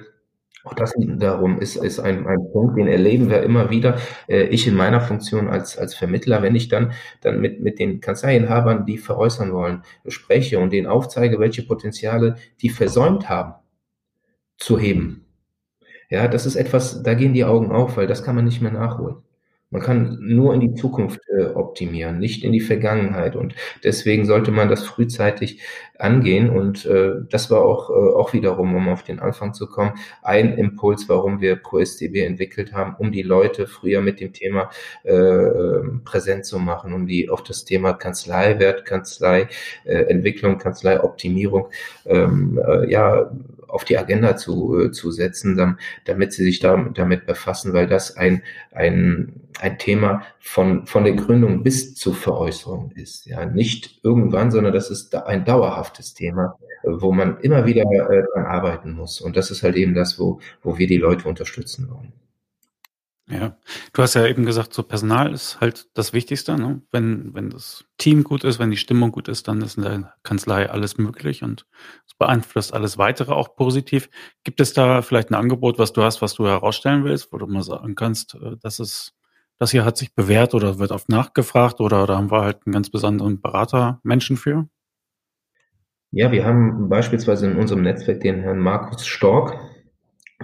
[0.63, 3.97] auch das darum ist, ist ein, ein Punkt, den erleben wir immer wieder.
[4.27, 8.01] Äh, ich in meiner Funktion als, als Vermittler, wenn ich dann, dann mit, mit den
[8.01, 13.53] Kanzleiinhabern, die veräußern wollen, spreche und denen aufzeige, welche Potenziale die versäumt haben,
[14.57, 15.25] zu heben.
[16.09, 18.71] Ja, das ist etwas, da gehen die Augen auf, weil das kann man nicht mehr
[18.71, 19.17] nachholen.
[19.71, 23.35] Man kann nur in die Zukunft äh, optimieren, nicht in die Vergangenheit.
[23.35, 23.53] Und
[23.83, 25.61] deswegen sollte man das frühzeitig
[25.99, 26.49] angehen.
[26.49, 30.57] Und äh, das war auch, äh, auch wiederum, um auf den Anfang zu kommen, ein
[30.57, 34.71] Impuls, warum wir ProSTB entwickelt haben, um die Leute früher mit dem Thema
[35.03, 41.67] äh, ähm, präsent zu machen, um die auf das Thema Kanzleiwert, Kanzleientwicklung, äh, Kanzleioptimierung
[42.07, 43.29] ähm, äh, ja
[43.69, 48.17] auf die Agenda zu, äh, zu setzen, damit sie sich da, damit befassen, weil das
[48.17, 53.25] ein, ein, ein Thema von, von der Gründung bis zur Veräußerung ist.
[53.25, 58.45] Ja, nicht irgendwann, sondern das ist ein dauerhaftes Thema, wo man immer wieder äh, dran
[58.45, 59.21] arbeiten muss.
[59.21, 62.13] Und das ist halt eben das, wo, wo wir die Leute unterstützen wollen.
[63.31, 63.55] Ja,
[63.93, 66.57] du hast ja eben gesagt, so Personal ist halt das Wichtigste.
[66.57, 66.81] Ne?
[66.91, 70.15] Wenn, wenn das Team gut ist, wenn die Stimmung gut ist, dann ist in der
[70.23, 71.67] Kanzlei alles möglich und
[72.07, 74.09] es beeinflusst alles weitere auch positiv.
[74.43, 77.45] Gibt es da vielleicht ein Angebot, was du hast, was du herausstellen willst, wo du
[77.45, 79.13] mal sagen kannst, äh, dass es,
[79.59, 82.73] das hier hat sich bewährt oder wird oft nachgefragt oder da haben wir halt einen
[82.73, 84.67] ganz besonderen Berater Menschen für?
[86.11, 89.59] Ja, wir haben beispielsweise in unserem Netzwerk den Herrn Markus Stork,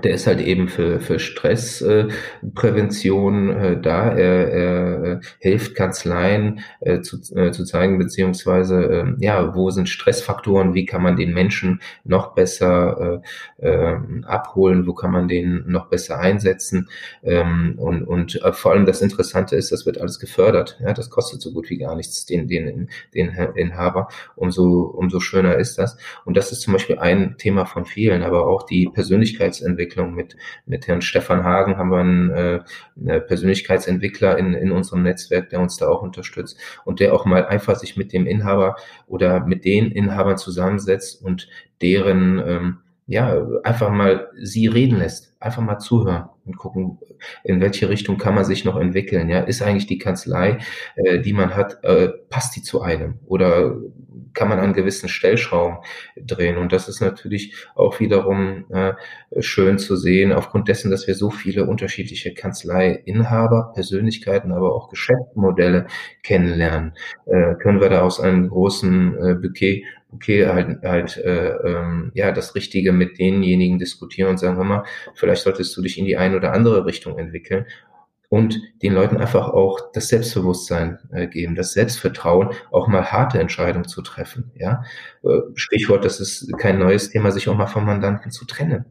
[0.03, 4.09] der ist halt eben für, für Stressprävention äh, äh, da.
[4.09, 9.87] Er, er äh, hilft Kanzleien äh, zu, äh, zu zeigen, beziehungsweise äh, ja, wo sind
[9.87, 13.21] Stressfaktoren, wie kann man den Menschen noch besser
[13.61, 16.89] äh, äh, abholen, wo kann man den noch besser einsetzen.
[17.23, 20.77] Ähm, und und äh, vor allem das Interessante ist, das wird alles gefördert.
[20.81, 24.09] Ja, das kostet so gut wie gar nichts, den, den, den Inhaber.
[24.35, 25.95] Umso, umso schöner ist das.
[26.25, 30.15] Und das ist zum Beispiel ein Thema von vielen, aber auch die Persönlichkeitsentwicklung Entwicklung.
[30.15, 32.59] Mit, mit Herrn Stefan Hagen haben wir einen, äh,
[32.99, 37.45] einen Persönlichkeitsentwickler in, in unserem Netzwerk, der uns da auch unterstützt und der auch mal
[37.45, 38.75] einfach sich mit dem Inhaber
[39.07, 41.47] oder mit den Inhabern zusammensetzt und
[41.81, 46.99] deren ähm, ja, einfach mal sie reden lässt, einfach mal zuhören und gucken,
[47.43, 49.29] in welche Richtung kann man sich noch entwickeln.
[49.29, 50.59] Ja, ist eigentlich die Kanzlei,
[50.95, 53.75] äh, die man hat, äh, passt die zu einem oder
[54.35, 55.77] kann man an gewissen Stellschrauben
[56.15, 56.57] drehen.
[56.57, 58.93] Und das ist natürlich auch wiederum äh,
[59.39, 65.87] schön zu sehen, aufgrund dessen, dass wir so viele unterschiedliche Kanzleiinhaber, Persönlichkeiten, aber auch Geschäftsmodelle
[66.21, 66.93] kennenlernen,
[67.25, 72.31] äh, können wir da aus einem großen äh, Bouquet okay, halt, halt äh, ähm, ja,
[72.31, 76.17] das Richtige mit denjenigen diskutieren und sagen, hör mal, vielleicht solltest du dich in die
[76.17, 77.65] eine oder andere Richtung entwickeln
[78.29, 83.87] und den Leuten einfach auch das Selbstbewusstsein äh, geben, das Selbstvertrauen, auch mal harte Entscheidungen
[83.87, 84.51] zu treffen.
[84.55, 84.83] Ja,
[85.23, 88.85] äh, Stichwort, das ist kein neues Thema, sich auch mal vom Mandanten zu trennen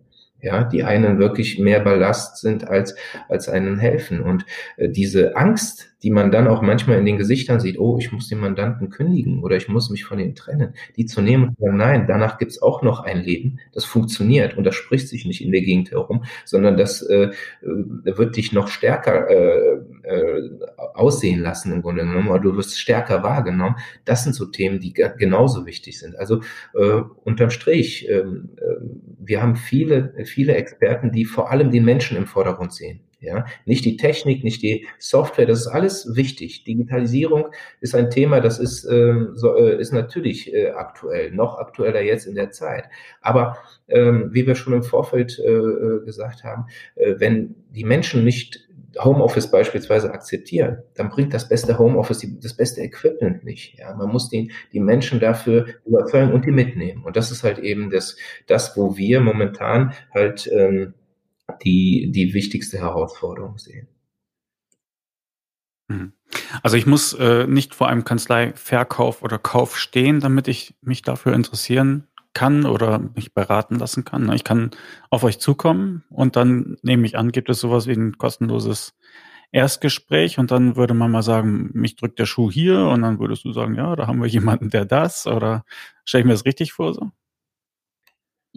[0.44, 2.94] ja, die einen wirklich mehr Ballast sind als,
[3.28, 4.20] als einen helfen.
[4.20, 4.44] Und
[4.76, 8.28] äh, diese Angst, die man dann auch manchmal in den Gesichtern sieht, oh, ich muss
[8.28, 11.76] den Mandanten kündigen oder ich muss mich von ihm trennen, die zu nehmen und sagen,
[11.78, 15.50] nein, danach gibt's auch noch ein Leben, das funktioniert und das spricht sich nicht in
[15.50, 17.30] der Gegend herum, sondern das äh,
[17.62, 20.50] äh wird dich noch stärker äh, äh,
[20.94, 23.76] aussehen lassen im Grunde genommen, oder du wirst stärker wahrgenommen.
[24.04, 26.16] Das sind so Themen, die genauso wichtig sind.
[26.18, 26.42] Also
[26.74, 28.62] äh, unterm Strich, ähm, äh,
[29.18, 33.00] wir haben viele, viele Experten, die vor allem den Menschen im Vordergrund sehen.
[33.24, 36.64] Ja, nicht die Technik, nicht die Software, das ist alles wichtig.
[36.64, 37.48] Digitalisierung
[37.80, 42.26] ist ein Thema, das ist, ähm, so, äh, ist natürlich äh, aktuell, noch aktueller jetzt
[42.26, 42.84] in der Zeit.
[43.20, 43.56] Aber
[43.88, 48.68] ähm, wie wir schon im Vorfeld äh, äh gesagt haben, äh, wenn die Menschen nicht
[49.02, 53.78] Homeoffice beispielsweise akzeptieren, dann bringt das beste Homeoffice die, das beste Equipment nicht.
[53.78, 57.04] Ja, man muss die, die Menschen dafür überzeugen und die mitnehmen.
[57.04, 60.94] Und das ist halt eben das, das wo wir momentan halt ähm,
[61.62, 63.88] die, die wichtigste Herausforderung sehen.
[65.88, 66.12] Mhm.
[66.62, 71.34] Also ich muss äh, nicht vor einem Kanzleiverkauf oder Kauf stehen, damit ich mich dafür
[71.34, 74.30] interessieren kann oder mich beraten lassen kann.
[74.32, 74.70] Ich kann
[75.10, 78.94] auf euch zukommen und dann nehme ich an, gibt es sowas wie ein kostenloses
[79.52, 83.44] Erstgespräch und dann würde man mal sagen, mich drückt der Schuh hier und dann würdest
[83.44, 85.64] du sagen, ja, da haben wir jemanden, der das oder
[86.04, 87.12] stelle ich mir das richtig vor so?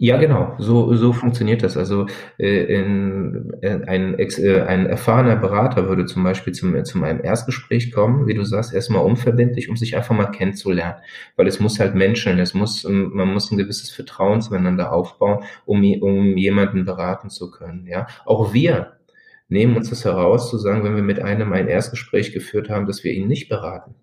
[0.00, 1.76] Ja, genau, so, so funktioniert das.
[1.76, 2.06] Also
[2.38, 7.90] äh, in, äh, ein, äh, ein erfahrener Berater würde zum Beispiel zum, zum einem Erstgespräch
[7.90, 11.00] kommen, wie du sagst, erstmal unverbindlich, um sich einfach mal kennenzulernen.
[11.34, 15.82] Weil es muss halt Menschen, es muss, man muss ein gewisses Vertrauen zueinander aufbauen, um,
[16.00, 17.88] um jemanden beraten zu können.
[17.88, 18.98] Ja, Auch wir
[19.48, 23.02] nehmen uns das heraus, zu sagen, wenn wir mit einem ein Erstgespräch geführt haben, dass
[23.02, 23.96] wir ihn nicht beraten.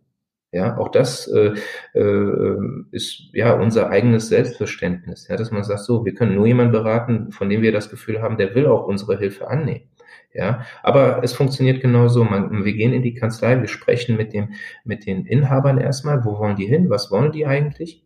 [0.55, 1.51] Ja, auch das äh,
[1.99, 2.57] äh,
[2.91, 7.33] ist ja unser eigenes Selbstverständnis, ja, dass man sagt, so, wir können nur jemanden beraten,
[7.33, 9.89] von dem wir das Gefühl haben, der will auch unsere Hilfe annehmen.
[10.33, 12.23] Ja, aber es funktioniert genauso.
[12.23, 14.53] Man, wir gehen in die Kanzlei, wir sprechen mit dem,
[14.85, 18.05] mit den Inhabern erstmal, wo wollen die hin, was wollen die eigentlich?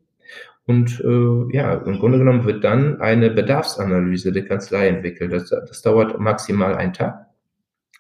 [0.66, 5.32] Und äh, ja, im Grunde genommen wird dann eine Bedarfsanalyse der Kanzlei entwickelt.
[5.32, 7.28] Das, das dauert maximal einen Tag.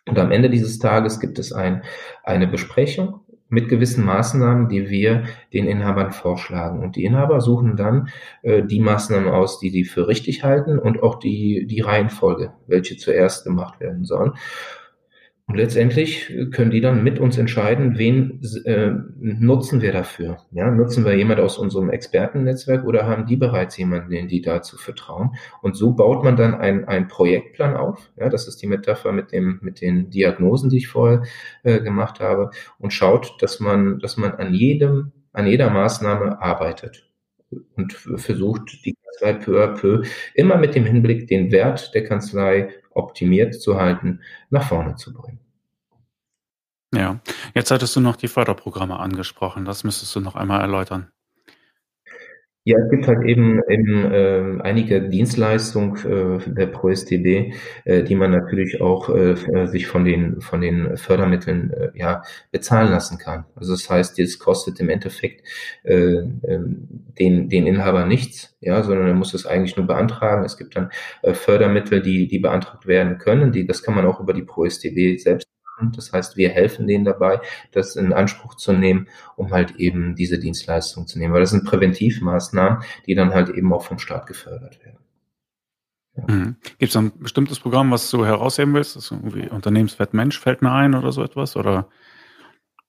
[0.08, 1.84] Und am Ende dieses Tages gibt es ein,
[2.24, 5.24] eine Besprechung mit gewissen Maßnahmen, die wir
[5.54, 6.84] den Inhabern vorschlagen.
[6.84, 8.10] Und die Inhaber suchen dann
[8.43, 12.97] äh, die Maßnahmen aus, die sie für richtig halten und auch die, die Reihenfolge, welche
[12.97, 14.34] zuerst gemacht werden sollen.
[15.50, 20.38] Und letztendlich können die dann mit uns entscheiden, wen äh, nutzen wir dafür.
[20.52, 24.78] Ja, nutzen wir jemand aus unserem Expertennetzwerk oder haben die bereits jemanden, den die dazu
[24.78, 25.32] vertrauen?
[25.64, 28.12] Und so baut man dann einen Projektplan auf.
[28.16, 31.24] Ja, das ist die Metapher mit dem, mit den Diagnosen, die ich vorher
[31.64, 37.09] äh, gemacht habe und schaut, dass man, dass man an jedem, an jeder Maßnahme arbeitet
[37.76, 40.04] und versucht, die Kanzlei peu à peu
[40.36, 45.39] immer mit dem Hinblick, den Wert der Kanzlei optimiert zu halten, nach vorne zu bringen.
[46.93, 47.20] Ja,
[47.54, 49.66] jetzt hattest du noch die Förderprogramme angesprochen.
[49.66, 51.12] Das müsstest du noch einmal erläutern.
[52.70, 57.51] Ja, es gibt halt eben, eben äh, einige Dienstleistungen äh, der ProSTB,
[57.86, 62.22] äh, die man natürlich auch äh, äh, sich von den, von den Fördermitteln äh, ja,
[62.51, 63.45] bezahlen lassen kann.
[63.55, 65.47] Also das heißt, das kostet im Endeffekt
[65.84, 66.59] äh, äh,
[67.17, 70.45] den, den Inhaber nichts, ja, sondern er muss es eigentlich nur beantragen.
[70.45, 70.91] Es gibt dann
[71.24, 73.51] äh, Fördermittel, die, die beantragt werden können.
[73.51, 75.47] Die, das kann man auch über die ProSTB selbst
[75.95, 80.39] das heißt, wir helfen denen dabei, das in Anspruch zu nehmen, um halt eben diese
[80.39, 81.34] Dienstleistung zu nehmen.
[81.34, 84.99] Weil das sind Präventivmaßnahmen, die dann halt eben auch vom Staat gefördert werden.
[86.15, 86.34] Ja.
[86.34, 86.55] Mhm.
[86.77, 88.95] Gibt es ein bestimmtes Programm, was du herausheben willst?
[88.95, 91.55] Das irgendwie Unternehmenswert Mensch fällt mir ein oder so etwas?
[91.55, 91.89] Oder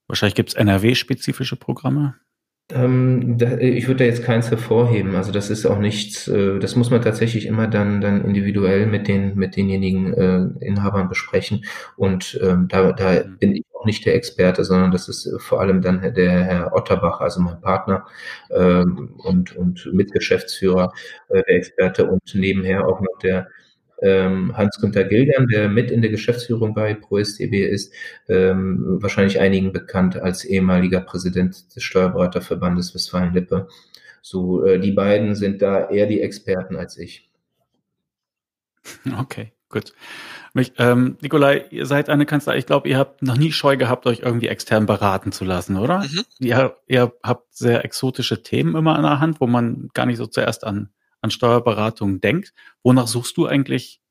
[0.07, 2.15] wahrscheinlich gibt es NRW-spezifische Programme?
[2.69, 5.15] Ähm, da, ich würde da jetzt keins hervorheben.
[5.15, 9.07] Also das ist auch nichts, äh, das muss man tatsächlich immer dann, dann individuell mit
[9.07, 11.65] den, mit denjenigen äh, Inhabern besprechen.
[11.97, 13.37] Und ähm, da, da mhm.
[13.39, 17.19] bin ich auch nicht der Experte, sondern das ist vor allem dann der Herr Otterbach,
[17.19, 18.05] also mein Partner
[18.51, 20.93] ähm, und, und Mitgeschäftsführer,
[21.29, 23.47] äh, der Experte und nebenher auch noch der
[24.01, 27.93] ähm, Hans-Günther Gilgern, der mit in der Geschäftsführung bei ProSTB ist,
[28.27, 33.67] ähm, wahrscheinlich einigen bekannt als ehemaliger Präsident des Steuerberaterverbandes Westfalen-Lippe.
[34.21, 37.29] So, äh, die beiden sind da eher die Experten als ich.
[39.17, 39.93] Okay, gut.
[40.53, 42.57] Mich, ähm, Nikolai, ihr seid eine Kanzlei.
[42.57, 45.99] Ich glaube, ihr habt noch nie Scheu gehabt, euch irgendwie extern beraten zu lassen, oder?
[45.99, 46.23] Mhm.
[46.39, 50.25] Ihr, ihr habt sehr exotische Themen immer in der Hand, wo man gar nicht so
[50.25, 50.89] zuerst an
[51.21, 52.53] an Steuerberatung denkt.
[52.83, 54.01] Wonach suchst du eigentlich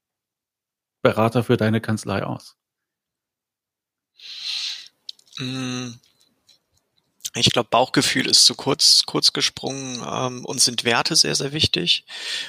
[1.03, 2.57] Berater für deine Kanzlei aus?
[5.39, 5.91] Mm.
[7.37, 10.03] Ich glaube, Bauchgefühl ist zu kurz, kurz gesprungen.
[10.05, 12.05] Ähm, uns sind Werte sehr, sehr wichtig.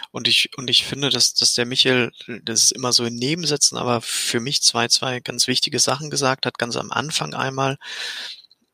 [0.09, 2.12] Und ich, und ich finde, dass, dass der Michael
[2.43, 6.57] das immer so in Nebensätzen, aber für mich zwei, zwei ganz wichtige Sachen gesagt hat,
[6.57, 7.78] ganz am Anfang einmal.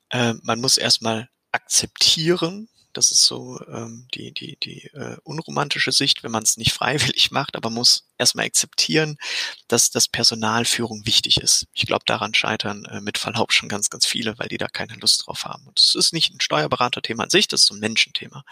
[0.09, 6.23] Äh, man muss erstmal akzeptieren, das ist so ähm, die, die, die äh, unromantische Sicht,
[6.23, 9.17] wenn man es nicht freiwillig macht, aber muss erstmal akzeptieren,
[9.67, 11.67] dass das Personalführung wichtig ist.
[11.73, 14.95] Ich glaube, daran scheitern äh, mit Verlaub schon ganz, ganz viele, weil die da keine
[14.95, 15.67] Lust drauf haben.
[15.67, 18.43] Und es ist nicht ein Steuerberaterthema an sich, das ist so ein Menschenthema.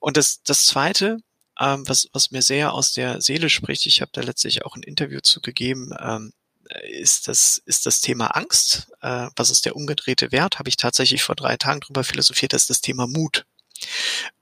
[0.00, 1.18] Und das, das Zweite,
[1.58, 4.82] ähm, was, was mir sehr aus der Seele spricht, ich habe da letztlich auch ein
[4.82, 6.32] Interview zugegeben, ähm,
[6.82, 8.88] ist das, ist das Thema Angst.
[9.00, 10.58] Äh, was ist der umgedrehte Wert?
[10.58, 13.46] Habe ich tatsächlich vor drei Tagen drüber philosophiert, das ist das Thema Mut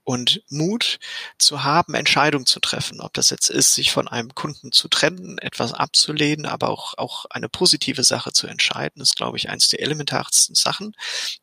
[0.03, 0.99] und Mut
[1.37, 3.01] zu haben, Entscheidungen zu treffen.
[3.01, 7.25] Ob das jetzt ist, sich von einem Kunden zu trennen, etwas abzulehnen, aber auch, auch
[7.25, 10.93] eine positive Sache zu entscheiden, ist, glaube ich, eines der elementarsten Sachen.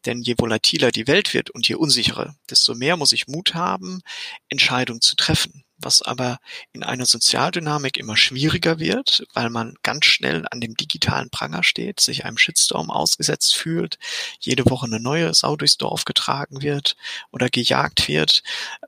[0.07, 4.01] Denn je volatiler die Welt wird und je unsicherer, desto mehr muss ich Mut haben,
[4.49, 6.39] Entscheidungen zu treffen was aber
[6.73, 12.01] in einer Sozialdynamik immer schwieriger wird, weil man ganz schnell an dem digitalen Pranger steht,
[12.01, 13.99] sich einem Shitstorm ausgesetzt fühlt,
[14.41, 16.97] jede Woche eine neue Sau durchs Dorf getragen wird
[17.31, 18.43] oder gejagt wird.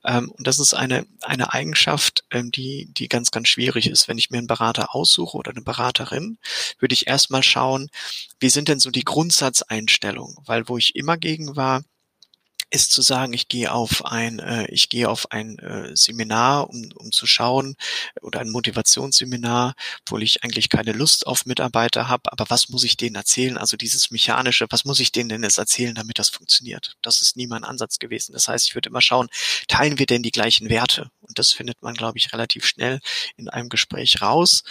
[0.05, 4.09] Ähm, und das ist eine, eine Eigenschaft, ähm, die, die ganz, ganz schwierig ist.
[4.09, 6.39] Wenn ich mir einen Berater aussuche oder eine Beraterin,
[6.79, 7.89] würde ich erstmal schauen,
[8.41, 10.37] wie sind denn so die Grundsatzeinstellungen?
[10.47, 11.83] Weil wo ich immer gegen war,
[12.71, 16.91] ist zu sagen, ich gehe auf ein, äh, ich gehe auf ein äh, Seminar, um,
[16.95, 17.77] um zu schauen,
[18.21, 19.75] oder ein Motivationsseminar,
[20.07, 23.59] wo ich eigentlich keine Lust auf Mitarbeiter habe, aber was muss ich denen erzählen?
[23.59, 26.97] Also dieses mechanische, was muss ich denen denn jetzt erzählen, damit das funktioniert?
[27.03, 28.33] Das ist nie mein Ansatz gewesen.
[28.33, 29.29] Das heißt, ich würde immer schauen,
[29.69, 31.11] teilen wir denn die gleichen Werte?
[31.21, 33.01] Und das findet man, glaube ich, relativ schnell
[33.37, 34.63] in einem Gespräch raus.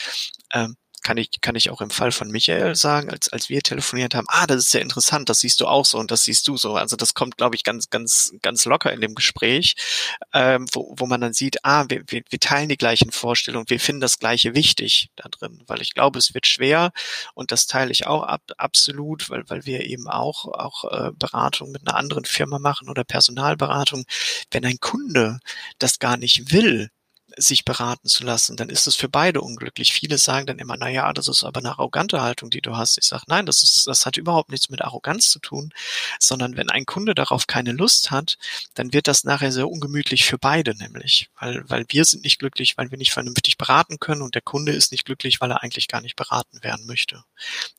[0.54, 4.16] Ähm, kann ich, kann ich auch im Fall von Michael sagen, als, als wir telefoniert
[4.16, 6.58] haben, ah, das ist sehr interessant, das siehst du auch so und das siehst du
[6.58, 6.76] so.
[6.76, 9.76] Also das kommt, glaube ich, ganz, ganz, ganz locker in dem Gespräch,
[10.34, 13.80] ähm, wo, wo man dann sieht, ah, wir, wir, wir teilen die gleichen Vorstellungen, wir
[13.80, 16.92] finden das Gleiche wichtig da drin, weil ich glaube, es wird schwer
[17.34, 21.72] und das teile ich auch ab, absolut, weil, weil wir eben auch, auch äh, Beratung
[21.72, 24.06] mit einer anderen Firma machen oder Personalberatung.
[24.52, 25.40] Wenn ein Kunde
[25.80, 26.90] das gar nicht will,
[27.40, 29.94] sich beraten zu lassen, dann ist es für beide unglücklich.
[29.94, 32.98] Viele sagen dann immer, na ja, das ist aber eine arrogante Haltung, die du hast.
[32.98, 35.72] Ich sage, nein, das ist, das hat überhaupt nichts mit Arroganz zu tun,
[36.20, 38.38] sondern wenn ein Kunde darauf keine Lust hat,
[38.74, 42.78] dann wird das nachher sehr ungemütlich für beide nämlich, weil, weil wir sind nicht glücklich,
[42.78, 45.88] weil wir nicht vernünftig beraten können und der Kunde ist nicht glücklich, weil er eigentlich
[45.88, 47.24] gar nicht beraten werden möchte.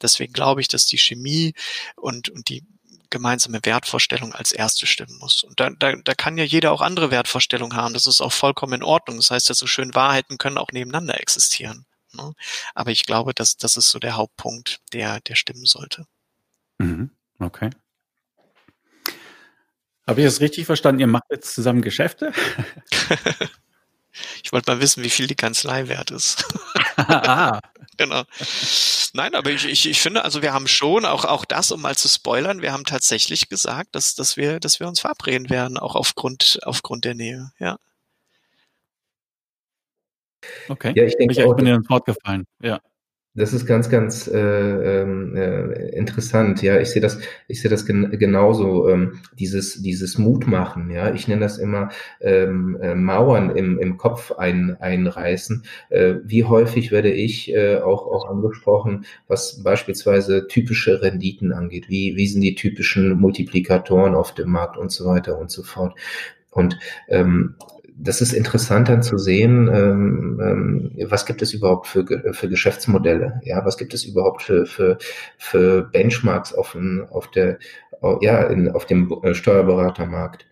[0.02, 1.54] Deswegen glaube ich, dass die Chemie
[1.96, 2.64] und, und die
[3.11, 5.42] gemeinsame Wertvorstellung als erste stimmen muss.
[5.42, 7.94] Und da, da, da kann ja jeder auch andere Wertvorstellungen haben.
[7.94, 9.16] Das ist auch vollkommen in Ordnung.
[9.16, 11.86] Das heißt ja so schön, Wahrheiten können auch nebeneinander existieren.
[12.12, 12.32] Ne?
[12.74, 16.06] Aber ich glaube, dass das ist so der Hauptpunkt, der, der stimmen sollte.
[16.78, 17.11] Mhm.
[17.38, 17.70] Okay.
[20.06, 21.00] Habe ich das richtig verstanden?
[21.00, 22.32] Ihr macht jetzt zusammen Geschäfte?
[24.42, 26.44] ich wollte mal wissen, wie viel die Kanzlei wert ist.
[26.96, 27.61] ah.
[28.00, 28.22] Genau.
[29.12, 31.94] Nein, aber ich, ich, ich finde, also wir haben schon, auch, auch das, um mal
[31.96, 35.94] zu spoilern, wir haben tatsächlich gesagt, dass, dass wir, dass wir uns verabreden werden, auch
[35.96, 37.76] aufgrund, aufgrund der Nähe, ja.
[40.68, 40.94] Okay.
[40.96, 42.80] Ja, ich denke, ich bin dir ins Wort gefallen, ja.
[43.37, 46.62] Das ist ganz, ganz äh, ähm, äh, interessant.
[46.62, 48.89] Ja, ich sehe das, ich sehe das gen genauso.
[48.89, 50.91] Ähm, dieses, dieses Mutmachen.
[50.91, 55.62] Ja, ich nenne das immer ähm, äh, Mauern im, im Kopf ein, einreißen.
[55.91, 61.89] Äh, wie häufig werde ich äh, auch auch angesprochen, was beispielsweise typische Renditen angeht?
[61.89, 65.95] Wie wie sind die typischen Multiplikatoren auf dem Markt und so weiter und so fort?
[66.51, 66.78] Und
[67.09, 67.55] ähm,
[68.03, 73.40] das ist interessant dann zu sehen, ähm, ähm, was gibt es überhaupt für, für Geschäftsmodelle,
[73.44, 74.98] ja, was gibt es überhaupt für, für,
[75.36, 76.76] für Benchmarks auf,
[77.11, 77.59] auf, der,
[78.20, 80.46] ja, in, auf dem äh, Steuerberatermarkt.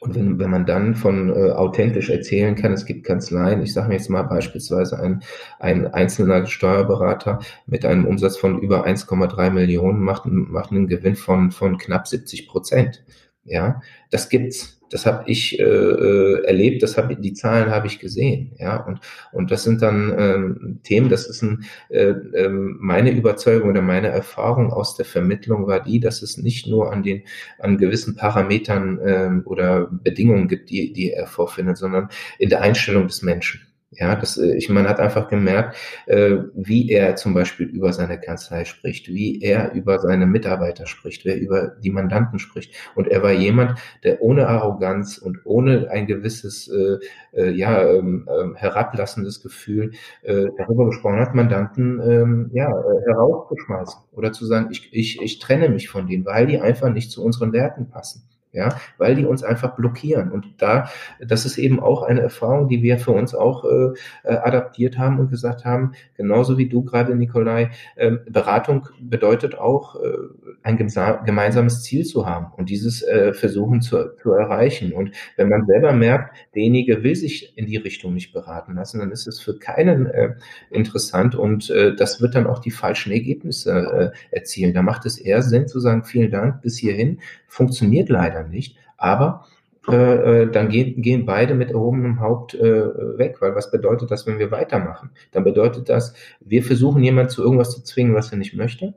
[0.00, 3.88] Und wenn, wenn man dann von äh, authentisch erzählen kann, es gibt Kanzleien, ich sage
[3.88, 5.22] mir jetzt mal beispielsweise ein,
[5.58, 11.50] ein einzelner Steuerberater mit einem Umsatz von über 1,3 Millionen macht, macht einen Gewinn von,
[11.50, 13.04] von knapp 70 Prozent.
[13.44, 17.98] Ja, das gibt's das habe ich äh, äh, erlebt, das habe die Zahlen habe ich
[17.98, 19.00] gesehen, ja und
[19.32, 24.08] und das sind dann ähm, Themen, das ist ein, äh, äh, meine Überzeugung oder meine
[24.08, 27.22] Erfahrung aus der Vermittlung war die, dass es nicht nur an den
[27.58, 33.06] an gewissen Parametern äh, oder Bedingungen gibt, die die er vorfindet, sondern in der Einstellung
[33.06, 33.69] des Menschen.
[33.92, 35.76] Ja, das, äh, ich man hat einfach gemerkt,
[36.06, 41.24] äh, wie er zum Beispiel über seine Kanzlei spricht, wie er über seine Mitarbeiter spricht,
[41.24, 42.72] wer über die Mandanten spricht.
[42.94, 46.98] Und er war jemand, der ohne Arroganz und ohne ein gewisses, äh,
[47.32, 49.90] äh, ja, ähm, äh, herablassendes Gefühl
[50.22, 55.40] äh, darüber gesprochen hat, Mandanten ähm, ja, äh, herauszuschmeißen oder zu sagen, ich, ich, ich
[55.40, 58.22] trenne mich von denen, weil die einfach nicht zu unseren Werten passen
[58.52, 60.32] ja, weil die uns einfach blockieren.
[60.32, 60.88] Und da,
[61.20, 63.92] das ist eben auch eine Erfahrung, die wir für uns auch äh,
[64.24, 69.96] äh adaptiert haben und gesagt haben, genauso wie du gerade, Nikolai, äh, Beratung bedeutet auch,
[69.96, 70.16] äh,
[70.62, 74.92] ein gemeinsames Ziel zu haben und dieses äh, versuchen zu, zu erreichen.
[74.92, 79.10] Und wenn man selber merkt, derjenige will sich in die Richtung nicht beraten lassen, dann
[79.10, 80.34] ist es für keinen äh,
[80.70, 84.74] interessant und äh, das wird dann auch die falschen Ergebnisse äh, erzielen.
[84.74, 89.46] Da macht es eher Sinn zu sagen, vielen Dank bis hierhin, funktioniert leider nicht, aber
[89.88, 94.26] äh, äh, dann gehen, gehen beide mit erhobenem Haupt äh, weg, weil was bedeutet das,
[94.26, 95.10] wenn wir weitermachen?
[95.32, 98.94] Dann bedeutet das, wir versuchen jemanden zu irgendwas zu zwingen, was er nicht möchte.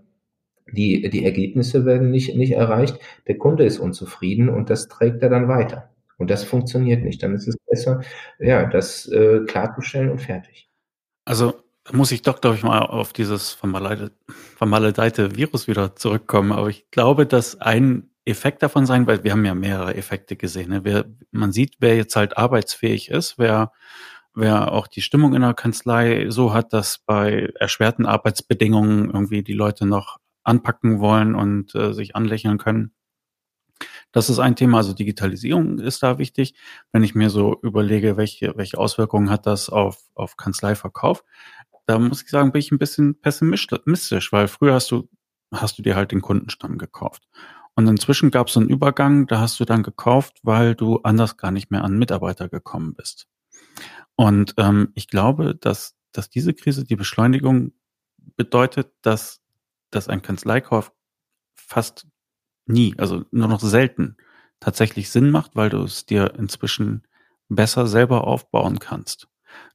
[0.71, 5.29] Die, die Ergebnisse werden nicht, nicht erreicht, der Kunde ist unzufrieden und das trägt er
[5.29, 5.89] dann weiter.
[6.17, 7.23] Und das funktioniert nicht.
[7.23, 8.01] Dann ist es besser,
[8.39, 10.69] ja, das äh, klarzustellen und fertig.
[11.25, 11.53] Also
[11.91, 16.51] muss ich doch, glaube ich, mal auf dieses vermaledeite Virus wieder zurückkommen.
[16.51, 20.69] Aber ich glaube, dass ein Effekt davon sein, weil wir haben ja mehrere Effekte gesehen.
[20.69, 20.83] Ne?
[20.83, 23.71] Wer, man sieht, wer jetzt halt arbeitsfähig ist, wer,
[24.33, 29.53] wer auch die Stimmung in der Kanzlei so hat, dass bei erschwerten Arbeitsbedingungen irgendwie die
[29.53, 32.93] Leute noch anpacken wollen und äh, sich anlächeln können.
[34.11, 36.53] Das ist ein Thema, also Digitalisierung ist da wichtig.
[36.91, 41.23] Wenn ich mir so überlege, welche, welche Auswirkungen hat das auf, auf Kanzleiverkauf,
[41.85, 45.09] da muss ich sagen, bin ich ein bisschen pessimistisch, weil früher hast du,
[45.51, 47.27] hast du dir halt den Kundenstamm gekauft.
[47.75, 51.51] Und inzwischen gab es einen Übergang, da hast du dann gekauft, weil du anders gar
[51.51, 53.27] nicht mehr an Mitarbeiter gekommen bist.
[54.15, 57.73] Und ähm, ich glaube, dass, dass diese Krise die Beschleunigung
[58.35, 59.41] bedeutet, dass,
[59.89, 60.91] dass ein Kanzleikauf
[61.55, 62.07] fast
[62.65, 64.17] nie, also nur noch selten
[64.59, 67.03] tatsächlich Sinn macht, weil du es dir inzwischen
[67.49, 69.27] besser selber aufbauen kannst.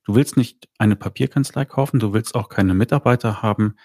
[0.05, 3.77] Du willst nicht eine Papierkanzlei kaufen, du willst auch keine Mitarbeiter haben,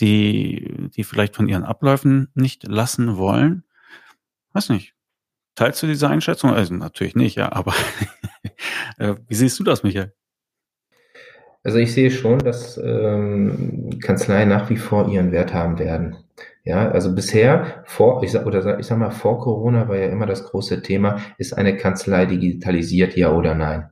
[0.00, 3.64] die, die vielleicht von ihren Abläufen nicht lassen wollen.
[4.52, 4.94] Weiß nicht.
[5.54, 6.52] Teilst du diese Einschätzung?
[6.52, 7.74] Also natürlich nicht, ja, aber
[8.98, 10.12] äh, wie siehst du das, Michael?
[11.64, 16.16] Also ich sehe schon, dass ähm, Kanzleien nach wie vor ihren Wert haben werden.
[16.64, 20.26] Ja, also bisher vor, ich sag, oder ich sag mal, vor Corona war ja immer
[20.26, 23.90] das große Thema, ist eine Kanzlei digitalisiert, ja oder nein?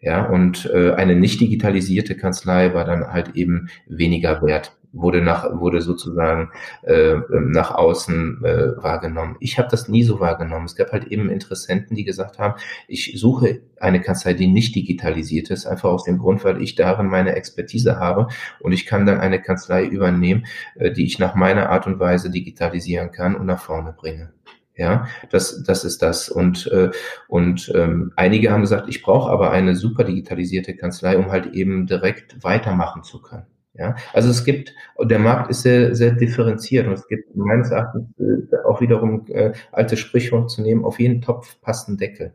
[0.00, 5.44] Ja, und äh, eine nicht digitalisierte Kanzlei war dann halt eben weniger wert, wurde nach
[5.52, 6.50] wurde sozusagen
[6.82, 9.36] äh, nach außen äh, wahrgenommen.
[9.40, 10.66] Ich habe das nie so wahrgenommen.
[10.66, 15.50] Es gab halt eben Interessenten, die gesagt haben, ich suche eine Kanzlei, die nicht digitalisiert
[15.50, 18.28] ist, einfach aus dem Grund, weil ich darin meine Expertise habe
[18.60, 22.30] und ich kann dann eine Kanzlei übernehmen, äh, die ich nach meiner Art und Weise
[22.30, 24.32] digitalisieren kann und nach vorne bringe.
[24.76, 26.28] Ja, das, das ist das.
[26.28, 26.90] Und, äh,
[27.28, 31.86] und ähm, einige haben gesagt, ich brauche aber eine super digitalisierte Kanzlei, um halt eben
[31.86, 33.46] direkt weitermachen zu können.
[33.78, 38.08] Ja, also es gibt, der Markt ist sehr, sehr differenziert und es gibt meines Erachtens
[38.18, 42.32] äh, auch wiederum äh, alte Sprichwort zu nehmen, auf jeden Topf passt Deckel.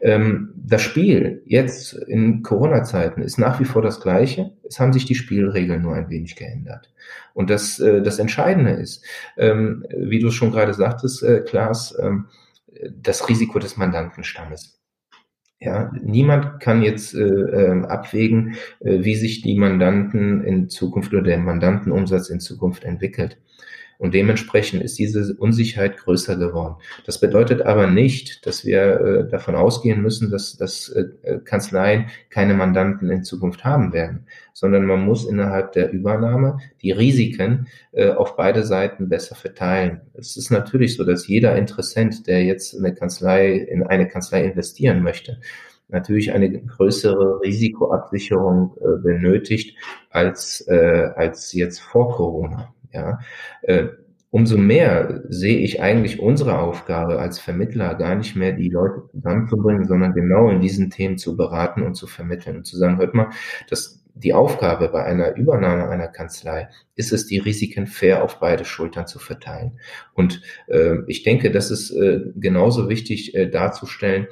[0.00, 4.52] Ähm, das Spiel jetzt in Corona-Zeiten ist nach wie vor das gleiche.
[4.66, 6.90] Es haben sich die Spielregeln nur ein wenig geändert.
[7.34, 9.04] Und das, äh, das Entscheidende ist,
[9.36, 12.26] ähm, wie du schon gerade sagtest, äh, Klaas, ähm,
[12.90, 14.79] das Risiko des Mandantenstammes.
[15.62, 21.22] Ja, niemand kann jetzt äh, äh, abwägen, äh, wie sich die Mandanten in Zukunft oder
[21.22, 23.36] der Mandantenumsatz in Zukunft entwickelt.
[24.00, 26.76] Und dementsprechend ist diese Unsicherheit größer geworden.
[27.04, 32.54] Das bedeutet aber nicht, dass wir äh, davon ausgehen müssen, dass, dass äh, Kanzleien keine
[32.54, 34.24] Mandanten in Zukunft haben werden,
[34.54, 40.00] sondern man muss innerhalb der Übernahme die Risiken äh, auf beide Seiten besser verteilen.
[40.14, 45.02] Es ist natürlich so, dass jeder Interessent, der jetzt eine Kanzlei, in eine Kanzlei investieren
[45.02, 45.42] möchte,
[45.88, 49.76] natürlich eine größere Risikoabsicherung äh, benötigt
[50.08, 52.72] als, äh, als jetzt vor Corona.
[52.92, 53.18] Ja,
[53.62, 53.88] äh,
[54.30, 59.86] umso mehr sehe ich eigentlich unsere Aufgabe als Vermittler gar nicht mehr, die Leute zusammenzubringen,
[59.86, 63.30] sondern genau in diesen Themen zu beraten und zu vermitteln und zu sagen, hört mal,
[63.68, 68.64] dass die Aufgabe bei einer Übernahme einer Kanzlei ist es, die Risiken fair auf beide
[68.64, 69.78] Schultern zu verteilen.
[70.14, 74.26] Und äh, ich denke, das ist äh, genauso wichtig äh, darzustellen,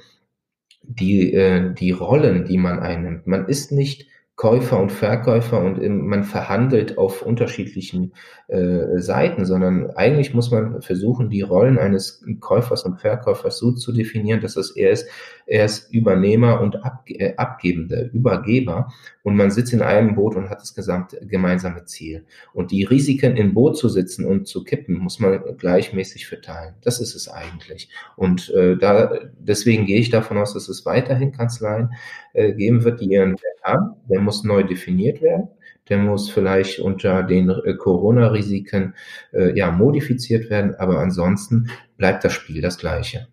[0.82, 3.26] die, äh, die Rollen, die man einnimmt.
[3.26, 4.06] Man ist nicht
[4.39, 8.12] Käufer und Verkäufer und man verhandelt auf unterschiedlichen
[8.47, 13.93] äh, Seiten, sondern eigentlich muss man versuchen, die Rollen eines Käufers und Verkäufers so zu
[13.93, 15.09] definieren, dass es er ist,
[15.49, 18.92] er ist Übernehmer und Abge äh, Abgebender, Übergeber
[19.22, 22.24] und man sitzt in einem Boot und hat das gesamte gemeinsame Ziel.
[22.53, 26.74] Und die Risiken im Boot zu sitzen und zu kippen, muss man gleichmäßig verteilen.
[26.82, 27.88] Das ist es eigentlich.
[28.16, 31.92] Und äh, da deswegen gehe ich davon aus, dass es weiterhin Kanzleien
[32.34, 33.96] äh, geben wird, die ihren Wert haben.
[34.09, 35.49] Der muss neu definiert werden.
[35.88, 38.94] Der muss vielleicht unter den äh, Corona-Risiken
[39.32, 43.28] äh, ja, modifiziert werden, aber ansonsten bleibt das Spiel das gleiche.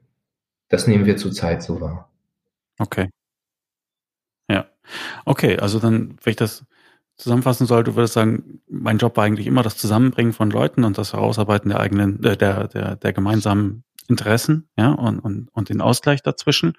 [0.70, 2.10] Das nehmen wir zurzeit so wahr.
[2.80, 3.10] Okay.
[4.50, 4.68] Ja.
[5.26, 6.66] Okay, also dann, wenn ich das
[7.18, 10.98] zusammenfassen sollte, würde ich sagen, mein Job war eigentlich immer das Zusammenbringen von Leuten und
[10.98, 15.82] das Herausarbeiten der eigenen, äh, der, der, der gemeinsamen Interessen, ja, und, und, und den
[15.82, 16.74] Ausgleich dazwischen.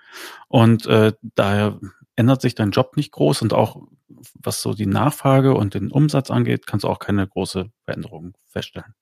[0.49, 1.81] Und äh, daher
[2.15, 3.83] ändert sich dein Job nicht groß und auch
[4.35, 8.95] was so die Nachfrage und den Umsatz angeht, kannst du auch keine große Veränderung feststellen.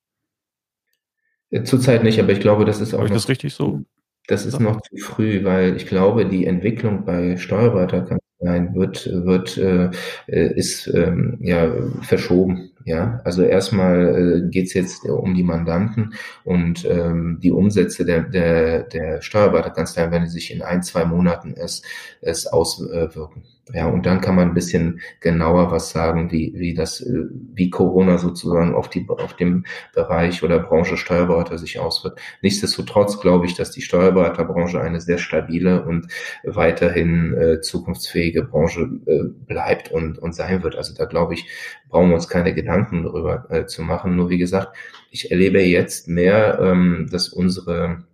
[1.65, 2.99] Zurzeit nicht, aber ich glaube, das ist auch.
[2.99, 3.85] Habe ich das richtig so?
[4.27, 9.91] Das ist noch zu früh, weil ich glaube, die Entwicklung bei Steuerberaterkanzleien wird, wird, äh,
[10.27, 11.71] ist ähm, ja
[12.01, 12.71] verschoben.
[12.87, 16.15] Ja, also erstmal äh, geht es jetzt um die Mandanten
[16.45, 21.81] und ähm, die Umsätze der, der, der Steuerberaterkanzleien werden sich in ein, zwei Monaten es,
[22.21, 23.45] es auswirken.
[23.73, 27.25] Ja, und dann kann man ein bisschen genauer was sagen, wie, wie das, äh,
[27.55, 29.65] wie Corona sozusagen auf die, auf dem
[29.95, 32.21] Bereich oder Branche Steuerberater sich auswirkt.
[32.43, 36.09] Nichtsdestotrotz glaube ich, dass die Steuerberaterbranche eine sehr stabile und
[36.43, 40.77] weiterhin äh, zukunftsfähige Branche äh, bleibt und, und sein wird.
[40.77, 41.49] Also da glaube ich,
[41.89, 44.17] brauchen wir uns keine Gedanken darüber äh, zu machen.
[44.17, 44.77] Nur wie gesagt,
[45.11, 48.05] ich erlebe jetzt mehr, ähm, dass unsere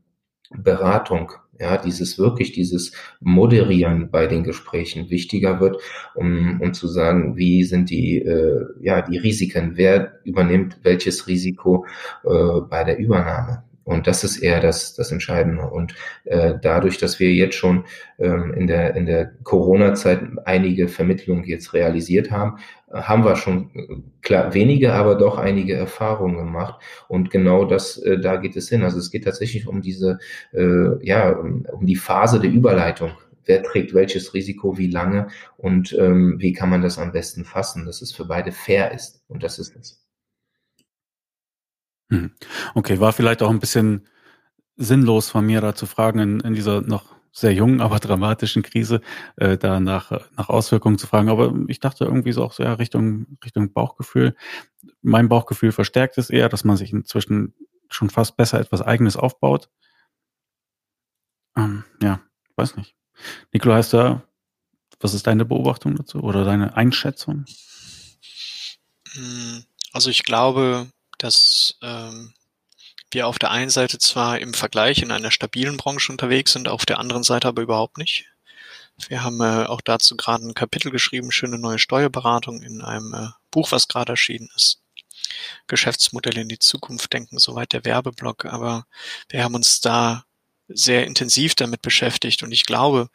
[0.51, 5.77] Beratung ja, dieses wirklich, dieses Moderieren bei den Gesprächen wichtiger wird,
[6.15, 11.87] um, um zu sagen, wie sind die, äh, ja, die Risiken, wer übernimmt welches Risiko
[12.25, 13.63] äh, bei der Übernahme.
[13.85, 15.65] Und das ist eher das, das Entscheidende.
[15.65, 15.95] Und
[16.25, 17.85] äh, dadurch, dass wir jetzt schon
[18.19, 22.59] ähm, in der, in der Corona-Zeit einige Vermittlungen jetzt realisiert haben,
[22.93, 26.83] haben wir schon äh, klar wenige, aber doch einige Erfahrungen gemacht.
[27.09, 28.83] Und genau das, äh, da geht es hin.
[28.83, 30.19] Also es geht tatsächlich um diese,
[30.53, 33.13] äh, ja, um, die Phase der Überleitung
[33.45, 37.85] wer trägt welches Risiko wie lange und ähm, wie kann man das am besten fassen,
[37.85, 39.25] dass es für beide fair ist.
[39.29, 40.07] Und das ist es.
[42.11, 42.31] Hm.
[42.75, 44.07] Okay, war vielleicht auch ein bisschen
[44.77, 49.01] sinnlos von mir da zu fragen in, in dieser noch sehr jungen, aber dramatischen Krise,
[49.37, 51.29] äh, da nach, nach Auswirkungen zu fragen.
[51.29, 54.35] Aber ich dachte irgendwie so auch so ja, Richtung, Richtung Bauchgefühl.
[55.03, 57.55] Mein Bauchgefühl verstärkt es eher, dass man sich inzwischen
[57.89, 59.69] schon fast besser etwas Eigenes aufbaut.
[61.57, 62.21] Ähm, ja,
[62.57, 62.95] weiß nicht.
[63.53, 64.23] Nikola, hast du
[65.01, 67.47] was ist deine Beobachtung dazu oder deine Einschätzung?
[69.13, 72.33] Hm, also ich glaube, dass ähm,
[73.11, 76.87] wir auf der einen Seite zwar im Vergleich in einer stabilen Branche unterwegs sind, auf
[76.87, 78.27] der anderen Seite aber überhaupt nicht.
[79.09, 83.29] Wir haben äh, auch dazu gerade ein Kapitel geschrieben, schöne neue Steuerberatung in einem äh,
[83.51, 84.81] Buch, was gerade erschienen ist.
[85.67, 88.45] Geschäftsmodelle in die Zukunft denken, soweit der Werbeblock.
[88.47, 88.87] Aber
[89.29, 90.25] wir haben uns da
[90.69, 93.09] sehr intensiv damit beschäftigt und ich glaube,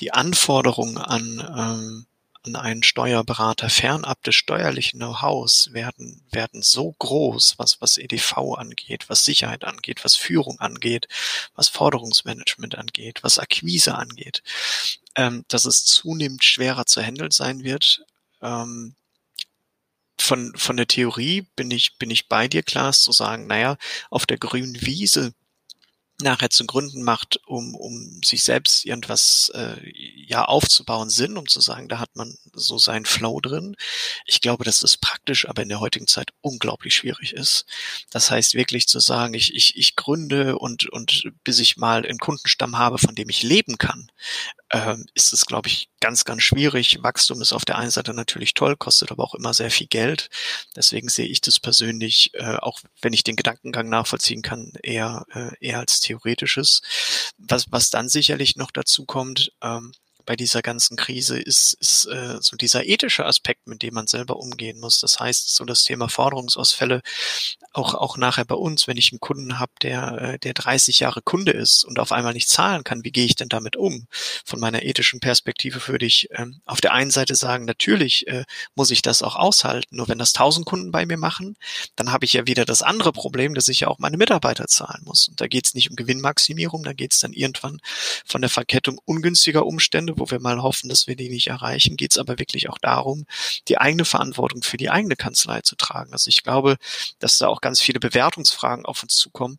[0.00, 2.06] die Anforderungen an ähm,
[2.44, 9.08] an einen Steuerberater fernab des steuerlichen Know-hows werden, werden so groß, was, was EDV angeht,
[9.08, 11.08] was Sicherheit angeht, was Führung angeht,
[11.54, 14.42] was Forderungsmanagement angeht, was Akquise angeht,
[15.14, 18.04] ähm, dass es zunehmend schwerer zu handeln sein wird.
[18.40, 18.94] Ähm,
[20.18, 23.76] von, von der Theorie bin ich, bin ich bei dir, Klaas, zu sagen, naja,
[24.10, 25.34] auf der grünen Wiese
[26.22, 29.76] nachher zu Gründen macht, um, um sich selbst irgendwas äh,
[30.26, 33.76] ja aufzubauen, Sinn, um zu sagen, da hat man so seinen Flow drin.
[34.26, 37.66] Ich glaube, dass das praktisch, aber in der heutigen Zeit unglaublich schwierig ist.
[38.10, 42.18] Das heißt wirklich zu sagen, ich, ich, ich gründe und, und bis ich mal einen
[42.18, 44.10] Kundenstamm habe, von dem ich leben kann,
[44.72, 47.02] ähm, ist es, glaube ich, ganz, ganz schwierig.
[47.02, 50.30] Wachstum ist auf der einen Seite natürlich toll, kostet aber auch immer sehr viel Geld.
[50.74, 55.50] Deswegen sehe ich das persönlich, äh, auch wenn ich den Gedankengang nachvollziehen kann, eher, äh,
[55.60, 56.82] eher als theoretisches.
[57.38, 59.92] Was, was dann sicherlich noch dazu kommt, ähm,
[60.24, 64.36] bei dieser ganzen Krise ist, ist äh, so dieser ethische Aspekt, mit dem man selber
[64.36, 65.00] umgehen muss.
[65.00, 67.02] Das heißt, so das Thema Forderungsausfälle,
[67.72, 71.22] auch, auch nachher bei uns, wenn ich einen Kunden habe, der, äh, der 30 Jahre
[71.22, 74.06] Kunde ist und auf einmal nicht zahlen kann, wie gehe ich denn damit um?
[74.44, 78.44] Von meiner ethischen Perspektive würde ich ähm, auf der einen Seite sagen, natürlich äh,
[78.74, 79.96] muss ich das auch aushalten.
[79.96, 81.56] Nur wenn das 1000 Kunden bei mir machen,
[81.96, 85.02] dann habe ich ja wieder das andere Problem, dass ich ja auch meine Mitarbeiter zahlen
[85.04, 85.28] muss.
[85.28, 87.80] Und da geht es nicht um Gewinnmaximierung, da geht es dann irgendwann
[88.24, 91.96] von der Verkettung ungünstiger Umstände Ende, wo wir mal hoffen, dass wir die nicht erreichen,
[91.96, 93.26] geht es aber wirklich auch darum,
[93.68, 96.12] die eigene Verantwortung für die eigene Kanzlei zu tragen.
[96.12, 96.76] Also ich glaube,
[97.18, 99.58] dass da auch ganz viele Bewertungsfragen auf uns zukommen,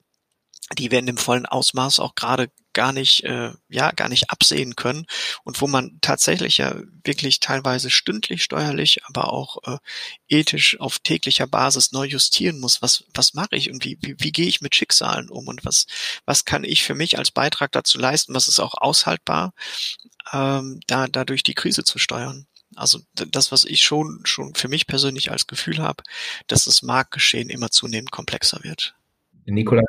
[0.78, 4.76] die wir in dem vollen Ausmaß auch gerade gar nicht, äh, ja, gar nicht absehen
[4.76, 5.06] können
[5.44, 9.78] und wo man tatsächlich ja wirklich teilweise stündlich steuerlich, aber auch äh,
[10.28, 12.82] ethisch auf täglicher Basis neu justieren muss.
[12.82, 15.86] Was, was mache ich und wie, wie, wie gehe ich mit Schicksalen um und was,
[16.26, 19.54] was kann ich für mich als Beitrag dazu leisten, was ist auch aushaltbar,
[20.32, 22.48] ähm, da, da durch die Krise zu steuern.
[22.76, 26.04] Also das, was ich schon, schon für mich persönlich als Gefühl habe,
[26.48, 28.96] dass das Marktgeschehen immer zunehmend komplexer wird.
[29.46, 29.84] Nikola,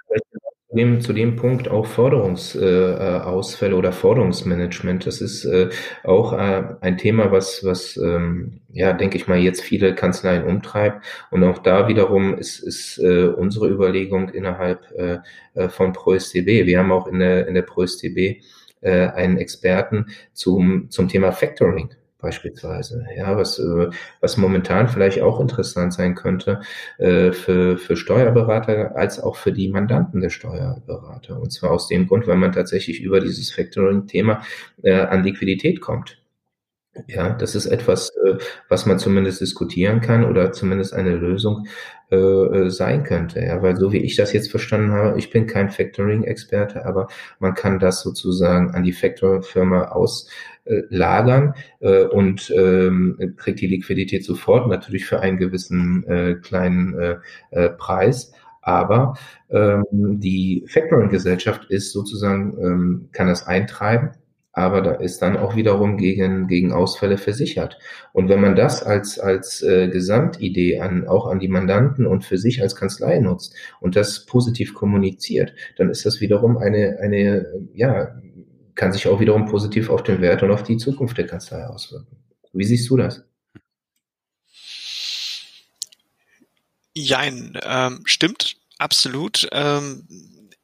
[0.74, 5.70] zu dem, zu dem Punkt auch Forderungsausfälle äh, oder Forderungsmanagement, das ist äh,
[6.02, 11.04] auch äh, ein Thema, was, was ähm, ja, denke ich mal, jetzt viele Kanzleien umtreibt.
[11.30, 15.18] Und auch da wiederum ist, ist äh, unsere Überlegung innerhalb äh,
[15.54, 16.66] äh von ProSTB.
[16.66, 18.42] Wir haben auch in der, in der ProSTB
[18.84, 21.90] äh, einen Experten zum, zum Thema Factoring
[22.24, 23.04] beispielsweise.
[23.16, 26.60] Ja, was, äh, was momentan vielleicht auch interessant sein könnte
[26.98, 31.38] äh, für, für Steuerberater als auch für die Mandanten der Steuerberater.
[31.38, 34.42] Und zwar aus dem Grund, weil man tatsächlich über dieses Factoring-Thema
[34.82, 36.23] äh, an Liquidität kommt.
[37.08, 38.38] Ja, das ist etwas, äh,
[38.68, 41.66] was man zumindest diskutieren kann oder zumindest eine Lösung
[42.10, 43.40] äh, äh, sein könnte.
[43.40, 47.08] Ja, weil so wie ich das jetzt verstanden habe, ich bin kein Factoring-Experte, aber
[47.40, 51.54] man kann das sozusagen an die Factoring-Firma auslagern
[52.12, 57.20] und ähm, kriegt die Liquidität sofort, natürlich für einen gewissen kleinen
[57.76, 58.32] Preis.
[58.62, 59.14] Aber
[59.50, 64.12] ähm, die Factoring-Gesellschaft ist sozusagen, ähm, kann das eintreiben
[64.54, 67.76] aber da ist dann auch wiederum gegen, gegen Ausfälle versichert.
[68.12, 72.38] Und wenn man das als, als äh, Gesamtidee an, auch an die Mandanten und für
[72.38, 78.14] sich als Kanzlei nutzt und das positiv kommuniziert, dann ist das wiederum eine, eine, ja,
[78.76, 82.16] kann sich auch wiederum positiv auf den Wert und auf die Zukunft der Kanzlei auswirken.
[82.52, 83.24] Wie siehst du das?
[86.96, 89.48] Jein, ähm, stimmt, absolut.
[89.50, 90.06] Ähm,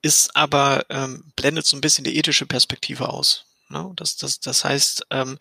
[0.03, 3.50] ist aber, ähm, blendet so ein bisschen die ethische Perspektive aus.
[3.71, 3.93] Ne?
[3.97, 5.39] Das, das, das heißt, ähm,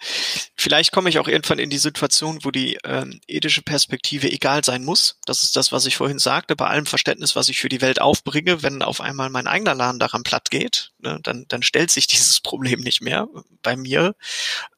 [0.55, 4.85] vielleicht komme ich auch irgendwann in die Situation, wo die ähm, ethische Perspektive egal sein
[4.85, 5.17] muss.
[5.25, 7.99] Das ist das, was ich vorhin sagte, bei allem Verständnis, was ich für die Welt
[7.99, 12.07] aufbringe, wenn auf einmal mein eigener Laden daran platt geht, ne, dann, dann stellt sich
[12.07, 13.27] dieses Problem nicht mehr
[13.63, 14.15] bei mir.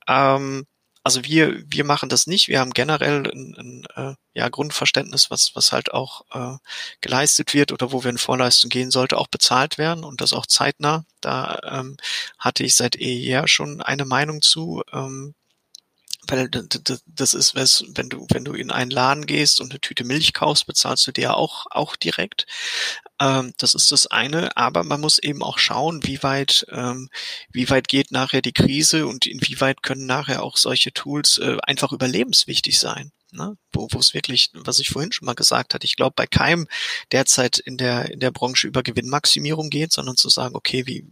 [0.08, 0.66] Ähm,
[1.04, 2.48] also wir, wir machen das nicht.
[2.48, 6.58] Wir haben generell ein, ein äh, ja, Grundverständnis, was, was halt auch äh,
[7.02, 10.46] geleistet wird oder wo wir in Vorleistung gehen, sollte auch bezahlt werden und das auch
[10.46, 11.06] zeitnah.
[11.20, 11.98] Da ähm,
[12.38, 14.84] hatte ich seit eher schon eine Meinung zu.
[14.94, 15.34] Ähm,
[16.32, 16.50] weil
[17.06, 20.66] das ist wenn du, wenn du in einen Laden gehst und eine Tüte Milch kaufst,
[20.66, 22.46] bezahlst du dir auch, auch direkt.
[23.20, 27.10] Ähm, das ist das eine, aber man muss eben auch schauen, wie weit, ähm,
[27.52, 31.92] wie weit geht nachher die Krise und inwieweit können nachher auch solche Tools äh, einfach
[31.92, 33.12] überlebenswichtig sein.
[33.32, 33.58] Ne?
[33.72, 36.68] Wo, wo es wirklich, was ich vorhin schon mal gesagt hatte, ich glaube bei keinem
[37.12, 41.06] derzeit in der in der Branche über Gewinnmaximierung geht, sondern zu sagen, okay, wie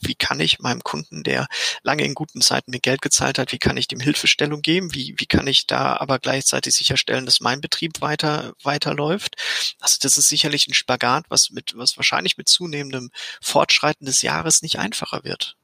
[0.00, 1.46] wie kann ich meinem Kunden, der
[1.82, 4.94] lange in guten Zeiten mir Geld gezahlt hat, wie kann ich dem Hilfestellung geben?
[4.94, 9.36] Wie, wie kann ich da aber gleichzeitig sicherstellen, dass mein Betrieb weiter, weiterläuft?
[9.80, 13.10] Also das ist sicherlich ein Spagat, was mit, was wahrscheinlich mit zunehmendem
[13.40, 15.56] Fortschreiten des Jahres nicht einfacher wird.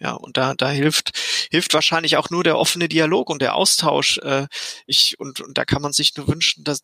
[0.00, 1.10] Ja, und da, da hilft,
[1.50, 4.18] hilft wahrscheinlich auch nur der offene Dialog und der Austausch.
[4.18, 4.46] Äh,
[4.86, 6.82] ich, und, und da kann man sich nur wünschen, dass,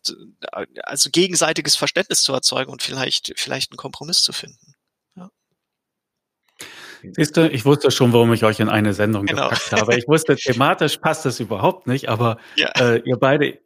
[0.83, 4.74] also gegenseitiges Verständnis zu erzeugen und vielleicht, vielleicht einen Kompromiss zu finden.
[7.13, 9.49] Siehst du, ich wusste schon, warum ich euch in eine Sendung genau.
[9.49, 9.97] gepackt habe.
[9.97, 12.69] Ich wusste, thematisch passt das überhaupt nicht, aber ja.
[12.79, 13.59] äh, ihr beide,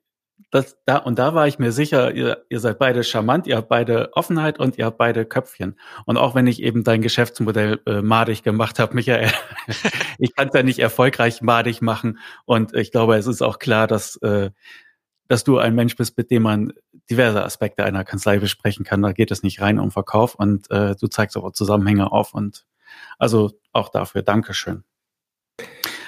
[0.51, 3.69] das, da, und da war ich mir sicher, ihr, ihr seid beide charmant, ihr habt
[3.69, 5.77] beide Offenheit und ihr habt beide Köpfchen.
[6.05, 9.31] Und auch wenn ich eben dein Geschäftsmodell äh, madig gemacht habe, Michael,
[10.17, 12.19] ich kann es ja nicht erfolgreich madig machen.
[12.45, 14.49] Und ich glaube, es ist auch klar, dass, äh,
[15.27, 16.73] dass du ein Mensch bist, mit dem man
[17.09, 19.01] diverse Aspekte einer Kanzlei besprechen kann.
[19.01, 22.33] Da geht es nicht rein um Verkauf und äh, du zeigst aber Zusammenhänge auf.
[22.33, 22.65] Und
[23.19, 24.83] also auch dafür Dankeschön.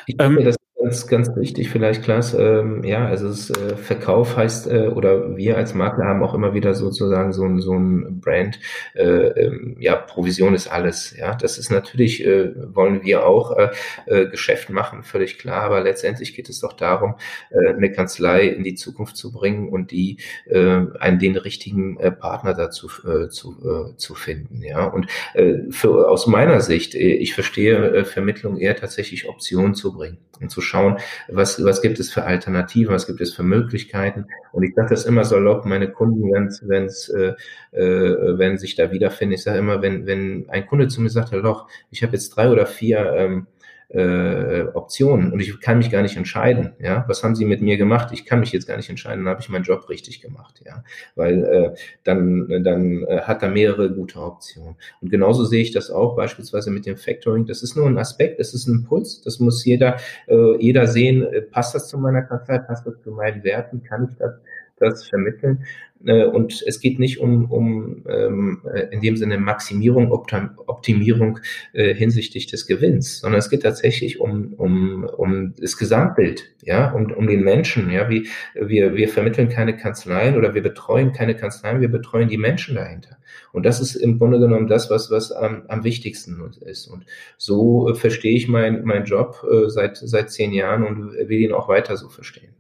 [0.08, 2.34] Ich denke, ähm, das Ganz, ganz wichtig vielleicht, Klaas.
[2.34, 6.56] Ähm, ja, also es, äh, Verkauf heißt, äh, oder wir als Makler haben auch immer
[6.56, 8.60] wieder sozusagen so ein, so ein Brand,
[8.96, 11.16] äh, ähm, ja, Provision ist alles.
[11.16, 13.70] Ja, das ist natürlich, äh, wollen wir auch äh,
[14.08, 17.16] äh, Geschäft machen, völlig klar, aber letztendlich geht es doch darum,
[17.52, 22.12] äh, eine Kanzlei in die Zukunft zu bringen und die, äh, einen, den richtigen äh,
[22.12, 24.64] Partner dazu äh, zu, äh, zu finden.
[24.64, 25.06] Ja, und
[25.36, 30.18] äh, für, aus meiner Sicht, äh, ich verstehe äh, Vermittlung eher tatsächlich Optionen zu bringen
[30.40, 30.98] und zu schauen,
[31.28, 34.26] was, was gibt es für Alternativen, was gibt es für Möglichkeiten.
[34.52, 37.34] Und ich sage das immer salopp, meine Kunden, wenn's, wenn's, äh,
[37.72, 41.32] äh, wenn sich da wiederfinden, ich sage immer, wenn, wenn ein Kunde zu mir sagt,
[41.32, 43.48] Herr Loch, ich habe jetzt drei oder vier ähm,
[43.94, 46.74] äh, Optionen und ich kann mich gar nicht entscheiden.
[46.80, 48.14] Ja, was haben Sie mit mir gemacht?
[48.14, 49.26] Ich kann mich jetzt gar nicht entscheiden.
[49.26, 50.62] Dann habe ich meinen Job richtig gemacht.
[50.66, 50.84] Ja,
[51.16, 54.76] weil äh, dann dann äh, hat er mehrere gute Optionen.
[55.02, 57.46] Und genauso sehe ich das auch beispielsweise mit dem Factoring.
[57.46, 59.22] Das ist nur ein Aspekt, das ist ein Impuls.
[59.22, 61.24] Das muss jeder äh, jeder sehen.
[61.24, 62.60] Äh, passt das zu meiner Kanzlei?
[62.60, 63.84] Passt das zu meinen Werten?
[63.84, 64.34] Kann ich das
[64.82, 65.66] das vermitteln.
[66.06, 71.40] Äh, und es geht nicht um, um ähm, äh, in dem Sinne Maximierung, Optimierung
[71.74, 77.12] äh, hinsichtlich des Gewinns, sondern es geht tatsächlich um, um, um das Gesamtbild, ja, um,
[77.12, 77.90] um den Menschen.
[77.92, 82.38] Ja, wie wir, wir vermitteln keine Kanzleien oder wir betreuen keine Kanzleien, wir betreuen die
[82.38, 83.18] Menschen dahinter.
[83.54, 86.88] Und das ist im Grunde genommen das, was, was am, am wichtigsten ist.
[86.88, 87.06] Und
[87.38, 91.98] so verstehe ich meinen mein Job seit, seit zehn Jahren und will ihn auch weiter
[91.98, 92.54] so verstehen.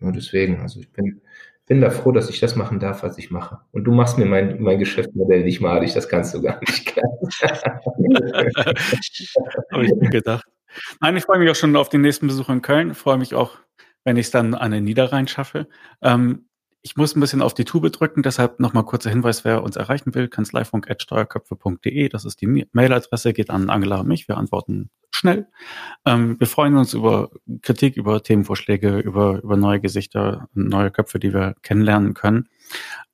[0.00, 1.20] Nur deswegen, also ich bin
[1.66, 3.60] bin da froh, dass ich das machen darf, was ich mache.
[3.70, 6.96] Und du machst mir mein, mein Geschäftsmodell nicht malig, das kannst du gar nicht.
[9.72, 10.46] Habe ich mir gedacht.
[11.00, 12.94] Nein, ich freue mich auch schon auf den nächsten Besuch in Köln.
[12.94, 13.58] Freue mich auch,
[14.04, 15.68] wenn ich es dann an den Niederrhein schaffe.
[16.02, 16.46] Ähm,
[16.82, 20.14] ich muss ein bisschen auf die Tube drücken, deshalb nochmal kurzer Hinweis, wer uns erreichen
[20.14, 25.46] will, kanzleifunk.steuerköpfe.de, das ist die Mailadresse, geht an Angela und mich, wir antworten schnell.
[26.04, 27.30] Ähm, wir freuen uns über
[27.62, 32.48] Kritik, über Themenvorschläge, über, über neue Gesichter, neue Köpfe, die wir kennenlernen können.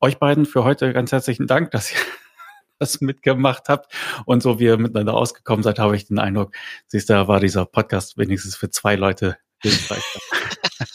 [0.01, 1.99] Euch beiden für heute ganz herzlichen Dank, dass ihr
[2.79, 3.93] das mitgemacht habt
[4.25, 6.55] und so wie ihr miteinander ausgekommen seid, habe ich den Eindruck,
[6.87, 10.03] siehst du, da war dieser Podcast wenigstens für zwei Leute hilfreich.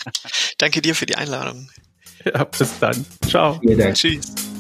[0.59, 1.69] Danke dir für die Einladung.
[2.25, 3.05] Ja, bis dann.
[3.29, 3.61] Ciao.
[3.93, 4.54] Tschüss.